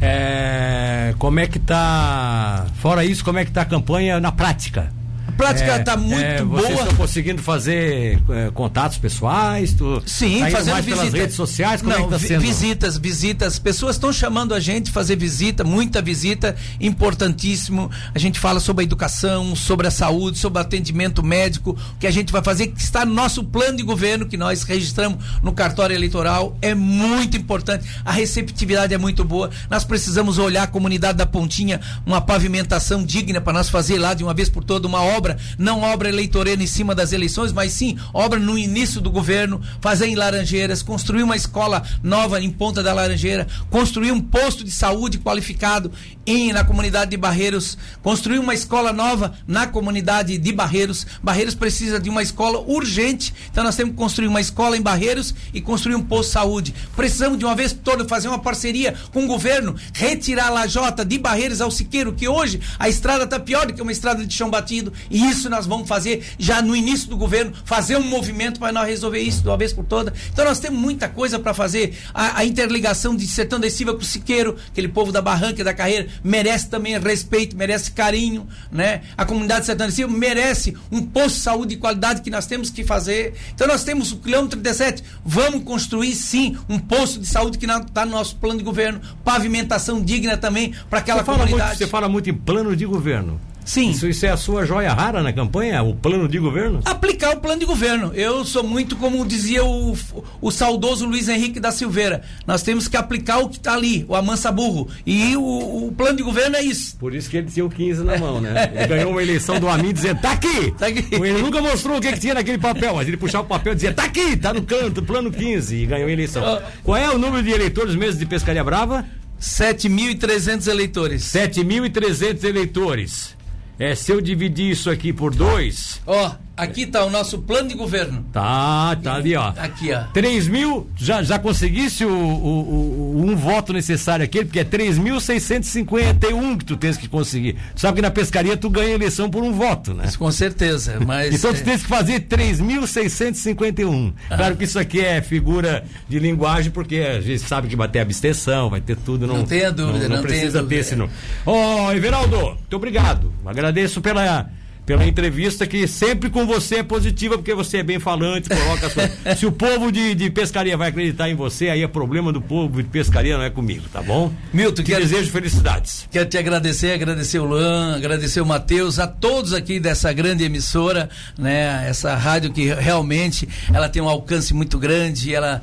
É, 0.00 1.14
como 1.18 1.40
é 1.40 1.46
que 1.46 1.58
tá? 1.58 2.66
Fora 2.80 3.04
isso, 3.04 3.24
como 3.24 3.38
é 3.38 3.44
que 3.44 3.50
tá 3.50 3.62
a 3.62 3.64
campanha 3.64 4.20
na 4.20 4.30
prática? 4.30 4.92
Prática 5.38 5.76
está 5.76 5.92
é, 5.92 5.96
muito 5.96 6.20
é, 6.20 6.42
boa. 6.42 6.62
Vocês 6.62 6.78
estão 6.80 6.96
conseguindo 6.96 7.42
fazer 7.42 8.20
é, 8.28 8.50
contatos 8.50 8.98
pessoais? 8.98 9.72
Tu, 9.72 10.02
Sim, 10.04 10.40
tá 10.40 10.50
fazendo 10.50 10.72
mais 10.72 10.84
visita. 10.84 11.02
pelas 11.02 11.20
redes 11.20 11.36
sociais? 11.36 11.80
Como 11.80 11.92
Não, 11.92 12.00
é 12.00 12.04
que 12.04 12.10
tá 12.10 12.18
sendo? 12.18 12.40
visitas, 12.40 12.98
visitas. 12.98 13.58
Pessoas 13.58 13.94
estão 13.94 14.12
chamando 14.12 14.52
a 14.52 14.58
gente 14.58 14.90
fazer 14.90 15.14
visita, 15.16 15.62
muita 15.62 16.02
visita, 16.02 16.56
importantíssimo. 16.80 17.88
A 18.12 18.18
gente 18.18 18.40
fala 18.40 18.58
sobre 18.58 18.82
a 18.82 18.84
educação, 18.84 19.54
sobre 19.54 19.86
a 19.86 19.90
saúde, 19.90 20.38
sobre 20.38 20.60
atendimento 20.60 21.22
médico, 21.22 21.78
o 21.94 21.98
que 21.98 22.06
a 22.06 22.10
gente 22.10 22.32
vai 22.32 22.42
fazer, 22.42 22.66
que 22.66 22.80
está 22.80 23.06
no 23.06 23.14
nosso 23.14 23.44
plano 23.44 23.76
de 23.76 23.84
governo, 23.84 24.26
que 24.26 24.36
nós 24.36 24.64
registramos 24.64 25.24
no 25.40 25.52
cartório 25.52 25.94
eleitoral, 25.94 26.56
é 26.60 26.74
muito 26.74 27.36
importante. 27.36 27.88
A 28.04 28.10
receptividade 28.10 28.92
é 28.92 28.98
muito 28.98 29.24
boa. 29.24 29.50
Nós 29.70 29.84
precisamos 29.84 30.36
olhar 30.38 30.64
a 30.64 30.66
comunidade 30.66 31.16
da 31.16 31.26
Pontinha, 31.26 31.80
uma 32.04 32.20
pavimentação 32.20 33.04
digna 33.04 33.40
para 33.40 33.52
nós 33.52 33.68
fazer 33.68 33.98
lá 33.98 34.14
de 34.14 34.24
uma 34.24 34.34
vez 34.34 34.48
por 34.48 34.64
toda 34.64 34.88
uma 34.88 35.02
obra 35.02 35.27
obra, 35.28 35.36
não 35.58 35.82
obra 35.82 36.08
eleitoreira 36.08 36.62
em 36.62 36.66
cima 36.66 36.94
das 36.94 37.12
eleições, 37.12 37.52
mas 37.52 37.72
sim 37.72 37.98
obra 38.14 38.38
no 38.38 38.56
início 38.56 39.00
do 39.00 39.10
governo, 39.10 39.60
fazer 39.80 40.06
em 40.06 40.14
Laranjeiras, 40.14 40.82
construir 40.82 41.22
uma 41.22 41.36
escola 41.36 41.82
nova 42.02 42.40
em 42.40 42.50
Ponta 42.50 42.82
da 42.82 42.94
Laranjeira, 42.94 43.46
construir 43.70 44.12
um 44.12 44.20
posto 44.20 44.64
de 44.64 44.70
saúde 44.70 45.18
qualificado 45.18 45.92
em, 46.26 46.52
na 46.52 46.64
comunidade 46.64 47.10
de 47.10 47.16
Barreiros, 47.16 47.76
construir 48.02 48.38
uma 48.38 48.54
escola 48.54 48.92
nova 48.92 49.34
na 49.46 49.66
comunidade 49.66 50.38
de 50.38 50.52
Barreiros. 50.52 51.06
Barreiros 51.22 51.54
precisa 51.54 51.98
de 51.98 52.08
uma 52.08 52.22
escola 52.22 52.58
urgente, 52.60 53.34
então 53.50 53.64
nós 53.64 53.76
temos 53.76 53.92
que 53.92 53.98
construir 53.98 54.28
uma 54.28 54.40
escola 54.40 54.76
em 54.76 54.82
Barreiros 54.82 55.34
e 55.52 55.60
construir 55.60 55.94
um 55.94 56.02
posto 56.02 56.28
de 56.28 56.32
saúde. 56.32 56.74
Precisamos 56.96 57.38
de 57.38 57.44
uma 57.44 57.54
vez 57.54 57.72
toda 57.72 58.06
fazer 58.06 58.28
uma 58.28 58.38
parceria 58.38 58.94
com 59.12 59.24
o 59.24 59.26
governo, 59.26 59.74
retirar 59.92 60.48
a 60.48 60.50
lajota 60.50 61.04
de 61.04 61.18
Barreiros 61.18 61.60
ao 61.60 61.70
Siqueiro, 61.70 62.12
que 62.12 62.28
hoje 62.28 62.60
a 62.78 62.88
estrada 62.88 63.24
está 63.24 63.40
pior 63.40 63.66
do 63.66 63.74
que 63.74 63.82
uma 63.82 63.92
estrada 63.92 64.24
de 64.24 64.34
chão 64.34 64.50
batido, 64.50 64.92
e 65.10 65.17
isso 65.24 65.48
nós 65.48 65.66
vamos 65.66 65.88
fazer 65.88 66.24
já 66.38 66.60
no 66.62 66.74
início 66.74 67.08
do 67.08 67.16
governo, 67.16 67.52
fazer 67.64 67.96
um 67.96 68.04
movimento 68.04 68.60
para 68.60 68.72
nós 68.72 68.88
resolver 68.88 69.20
isso 69.20 69.42
de 69.42 69.48
uma 69.48 69.56
vez 69.56 69.72
por 69.72 69.84
toda. 69.84 70.12
Então 70.32 70.44
nós 70.44 70.58
temos 70.60 70.78
muita 70.78 71.08
coisa 71.08 71.38
para 71.38 71.54
fazer. 71.54 71.96
A, 72.12 72.40
a, 72.40 72.44
interligação 72.44 73.14
de 73.14 73.26
Sertão 73.26 73.60
da 73.60 73.70
Silva 73.70 73.94
com 73.94 74.00
o 74.00 74.04
Siqueiro, 74.04 74.56
aquele 74.68 74.88
povo 74.88 75.12
da 75.12 75.20
Barranca 75.20 75.62
da 75.62 75.74
Carreira, 75.74 76.08
merece 76.22 76.68
também 76.68 76.98
respeito, 76.98 77.56
merece 77.56 77.90
carinho, 77.90 78.46
né? 78.70 79.02
A 79.16 79.24
comunidade 79.24 79.60
de 79.60 79.66
Sertão 79.66 79.86
da 79.86 79.92
Silva 79.92 80.16
merece 80.16 80.76
um 80.90 81.02
posto 81.02 81.36
de 81.36 81.42
saúde 81.42 81.74
de 81.74 81.80
qualidade 81.80 82.22
que 82.22 82.30
nós 82.30 82.46
temos 82.46 82.70
que 82.70 82.84
fazer. 82.84 83.34
Então 83.54 83.66
nós 83.66 83.84
temos 83.84 84.12
o 84.12 84.16
quilômetro 84.16 84.60
37, 84.60 85.04
vamos 85.24 85.64
construir 85.64 86.14
sim 86.14 86.56
um 86.68 86.78
posto 86.78 87.18
de 87.18 87.26
saúde 87.26 87.58
que 87.58 87.66
está 87.66 88.04
no 88.04 88.12
nosso 88.12 88.36
plano 88.36 88.58
de 88.58 88.64
governo, 88.64 89.00
pavimentação 89.24 90.02
digna 90.02 90.36
também 90.36 90.74
para 90.88 91.00
aquela 91.00 91.22
você 91.22 91.30
comunidade. 91.30 91.68
Muito, 91.68 91.78
você 91.78 91.86
fala 91.86 92.08
muito 92.08 92.30
em 92.30 92.34
plano 92.34 92.74
de 92.74 92.86
governo. 92.86 93.40
Sim. 93.68 93.90
Isso, 93.90 94.08
isso 94.08 94.24
é 94.24 94.30
a 94.30 94.36
sua 94.38 94.64
joia 94.64 94.94
rara 94.94 95.22
na 95.22 95.30
campanha, 95.30 95.82
o 95.82 95.94
plano 95.94 96.26
de 96.26 96.38
governo? 96.38 96.80
Aplicar 96.86 97.36
o 97.36 97.36
plano 97.38 97.60
de 97.60 97.66
governo. 97.66 98.12
Eu 98.14 98.42
sou 98.42 98.62
muito 98.62 98.96
como 98.96 99.26
dizia 99.26 99.62
o, 99.62 99.94
o 100.40 100.50
saudoso 100.50 101.04
Luiz 101.04 101.28
Henrique 101.28 101.60
da 101.60 101.70
Silveira. 101.70 102.22
Nós 102.46 102.62
temos 102.62 102.88
que 102.88 102.96
aplicar 102.96 103.40
o 103.40 103.48
que 103.50 103.58
está 103.58 103.74
ali, 103.74 104.06
o 104.08 104.14
amansa 104.14 104.50
burro. 104.50 104.88
E 105.04 105.36
o, 105.36 105.88
o, 105.88 105.92
plano 105.92 106.16
de 106.16 106.22
governo 106.22 106.56
é 106.56 106.62
isso. 106.62 106.96
Por 106.96 107.14
isso 107.14 107.28
que 107.28 107.36
ele 107.36 107.50
tinha 107.50 107.62
o 107.62 107.68
15 107.68 108.04
na 108.04 108.16
mão, 108.16 108.40
né? 108.40 108.72
Ele 108.74 108.86
ganhou 108.86 109.10
uma 109.10 109.22
eleição 109.22 109.60
do 109.60 109.68
Amin 109.68 109.92
dizendo, 109.92 110.18
tá 110.18 110.32
aqui! 110.32 110.72
Tá 110.78 110.86
aqui. 110.86 111.06
Ele 111.14 111.42
nunca 111.42 111.60
mostrou 111.60 111.98
o 111.98 112.00
que, 112.00 112.10
que 112.10 112.20
tinha 112.20 112.32
naquele 112.32 112.56
papel, 112.56 112.94
mas 112.94 113.06
ele 113.06 113.18
puxava 113.18 113.44
o 113.44 113.48
papel 113.48 113.74
e 113.74 113.76
dizia, 113.76 113.92
tá 113.92 114.04
aqui, 114.04 114.34
tá 114.34 114.50
no 114.54 114.62
canto, 114.62 115.02
plano 115.02 115.30
15, 115.30 115.76
e 115.76 115.84
ganhou 115.84 116.08
a 116.08 116.10
eleição. 116.10 116.62
Qual 116.82 116.96
é 116.96 117.10
o 117.10 117.18
número 117.18 117.42
de 117.42 117.50
eleitores 117.50 117.94
mesmo 117.94 118.18
de 118.18 118.24
Pescaria 118.24 118.64
Brava? 118.64 119.04
7.300 119.38 120.68
eleitores. 120.68 121.22
7.300 121.24 122.44
eleitores. 122.44 123.37
É, 123.78 123.94
se 123.94 124.10
eu 124.10 124.20
dividir 124.20 124.70
isso 124.70 124.90
aqui 124.90 125.12
por 125.12 125.34
dois. 125.34 126.00
Ó, 126.06 126.26
oh, 126.26 126.47
Aqui 126.58 126.82
está 126.82 127.04
o 127.04 127.10
nosso 127.10 127.38
plano 127.38 127.68
de 127.68 127.76
governo. 127.76 128.26
Tá, 128.32 128.96
tá 129.00 129.14
ali, 129.14 129.36
ó. 129.36 129.52
Aqui, 129.56 129.92
ó. 129.92 130.02
3 130.12 130.48
mil, 130.48 130.90
já, 130.96 131.22
já 131.22 131.38
conseguisse 131.38 132.04
o, 132.04 132.10
o, 132.10 133.14
o, 133.16 133.24
um 133.24 133.36
voto 133.36 133.72
necessário 133.72 134.24
aqui, 134.24 134.44
porque 134.44 134.58
é 134.58 134.64
3.651 134.64 136.58
que 136.58 136.64
tu 136.64 136.76
tens 136.76 136.96
que 136.96 137.06
conseguir. 137.08 137.56
Tu 137.76 137.80
sabe 137.80 137.96
que 137.96 138.02
na 138.02 138.10
pescaria 138.10 138.56
tu 138.56 138.68
ganha 138.68 138.92
eleição 138.92 139.30
por 139.30 139.44
um 139.44 139.52
voto, 139.52 139.94
né? 139.94 140.06
Isso, 140.06 140.18
com 140.18 140.32
certeza, 140.32 140.98
mas... 141.06 141.32
então 141.32 141.52
tu 141.54 141.60
é... 141.60 141.62
tens 141.62 141.82
que 141.82 141.88
fazer 141.88 142.22
3.651. 142.22 144.12
Ah. 144.28 144.36
Claro 144.36 144.56
que 144.56 144.64
isso 144.64 144.80
aqui 144.80 145.00
é 145.00 145.22
figura 145.22 145.84
de 146.08 146.18
linguagem, 146.18 146.72
porque 146.72 146.96
a 146.96 147.20
gente 147.20 147.42
sabe 147.42 147.68
que 147.68 147.76
vai 147.76 147.86
ter 147.86 148.00
abstenção, 148.00 148.68
vai 148.68 148.80
ter 148.80 148.96
tudo. 148.96 149.28
Não, 149.28 149.38
não 149.38 149.44
tenha 149.44 149.70
dúvida, 149.70 150.08
não, 150.08 150.08
não, 150.08 150.16
não 150.16 150.22
precisa 150.22 150.60
ter, 150.64 150.82
senão. 150.82 151.08
Ó, 151.46 151.86
oh, 151.86 151.92
Everaldo, 151.92 152.36
muito 152.36 152.74
obrigado. 152.74 153.32
Agradeço 153.46 154.00
pela 154.00 154.50
pela 154.88 155.06
entrevista 155.06 155.66
que 155.66 155.86
sempre 155.86 156.30
com 156.30 156.46
você 156.46 156.76
é 156.76 156.82
positiva, 156.82 157.36
porque 157.36 157.52
você 157.52 157.76
é 157.76 157.82
bem 157.82 158.00
falante, 158.00 158.48
coloca. 158.48 158.88
Se 159.36 159.44
o 159.44 159.52
povo 159.52 159.92
de, 159.92 160.14
de 160.14 160.30
pescaria 160.30 160.78
vai 160.78 160.88
acreditar 160.88 161.28
em 161.28 161.34
você, 161.34 161.68
aí 161.68 161.82
é 161.82 161.86
problema 161.86 162.32
do 162.32 162.40
povo 162.40 162.82
de 162.82 162.88
pescaria, 162.88 163.36
não 163.36 163.44
é 163.44 163.50
comigo, 163.50 163.84
tá 163.92 164.00
bom? 164.00 164.32
Milton, 164.50 164.82
que 164.82 164.96
desejo 164.96 165.30
felicidades. 165.30 166.08
Quero 166.10 166.26
te 166.26 166.38
agradecer, 166.38 166.94
agradecer 166.94 167.38
o 167.38 167.44
Luan, 167.44 167.96
agradecer 167.96 168.40
o 168.40 168.46
Matheus, 168.46 168.98
a 168.98 169.06
todos 169.06 169.52
aqui 169.52 169.78
dessa 169.78 170.10
grande 170.10 170.44
emissora, 170.44 171.10
né? 171.38 171.86
Essa 171.86 172.14
rádio 172.14 172.50
que 172.50 172.72
realmente 172.72 173.46
ela 173.70 173.90
tem 173.90 174.00
um 174.00 174.08
alcance 174.08 174.54
muito 174.54 174.78
grande, 174.78 175.34
ela 175.34 175.60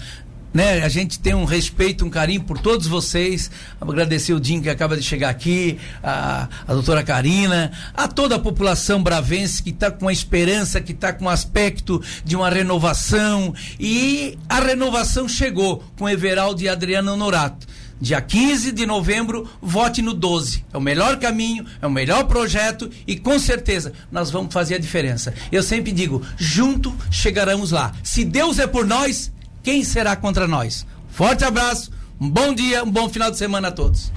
né? 0.56 0.84
A 0.84 0.88
gente 0.88 1.20
tem 1.20 1.34
um 1.34 1.44
respeito, 1.44 2.06
um 2.06 2.10
carinho 2.10 2.42
por 2.42 2.58
todos 2.58 2.88
vocês. 2.88 3.52
Agradecer 3.80 4.34
o 4.34 4.40
Dinho 4.40 4.62
que 4.62 4.70
acaba 4.70 4.96
de 4.96 5.04
chegar 5.04 5.28
aqui, 5.28 5.78
a, 6.02 6.48
a 6.66 6.74
doutora 6.74 7.04
Karina, 7.04 7.74
a 7.94 8.08
toda 8.08 8.38
a 8.38 8.40
população 8.40 9.04
bravense 9.04 9.62
que 9.62 9.72
está 9.72 9.92
com 9.92 10.08
a 10.08 10.14
esperança, 10.14 10.80
que 10.80 10.94
está 10.94 11.12
com 11.12 11.26
o 11.26 11.30
aspecto 11.30 12.02
de 12.24 12.38
uma 12.38 12.50
renovação. 12.50 13.54
E 13.78 14.38
a 14.48 14.62
renovação 14.62 15.28
chegou 15.28 15.84
com 16.00 16.08
Everaldo 16.08 16.62
e 16.62 16.70
Adriano 16.70 17.12
Honorato. 17.12 17.68
Dia 18.00 18.22
15 18.22 18.72
de 18.72 18.86
novembro, 18.86 19.50
vote 19.62 20.02
no 20.02 20.14
12. 20.14 20.66
É 20.74 20.78
o 20.78 20.82
melhor 20.82 21.18
caminho, 21.18 21.66
é 21.82 21.88
o 21.88 21.92
melhor 21.92 22.26
projeto 22.26 22.90
e 23.06 23.18
com 23.18 23.38
certeza 23.40 23.92
nós 24.12 24.32
vamos 24.32 24.54
fazer 24.54 24.76
a 24.76 24.80
diferença. 24.80 25.34
Eu 25.52 25.64
sempre 25.64 25.92
digo, 25.92 26.22
junto 26.38 26.96
chegaremos 27.12 27.72
lá. 27.72 27.94
Se 28.04 28.24
Deus 28.24 28.60
é 28.60 28.68
por 28.68 28.86
nós, 28.86 29.32
quem 29.66 29.84
será 29.84 30.16
contra 30.16 30.48
nós? 30.48 30.86
Forte 31.10 31.44
abraço, 31.44 31.92
um 32.22 32.30
bom 32.30 32.54
dia, 32.54 32.84
um 32.84 32.92
bom 32.92 33.10
final 33.10 33.32
de 33.32 33.38
semana 33.38 33.70
a 33.70 33.72
todos. 33.72 34.14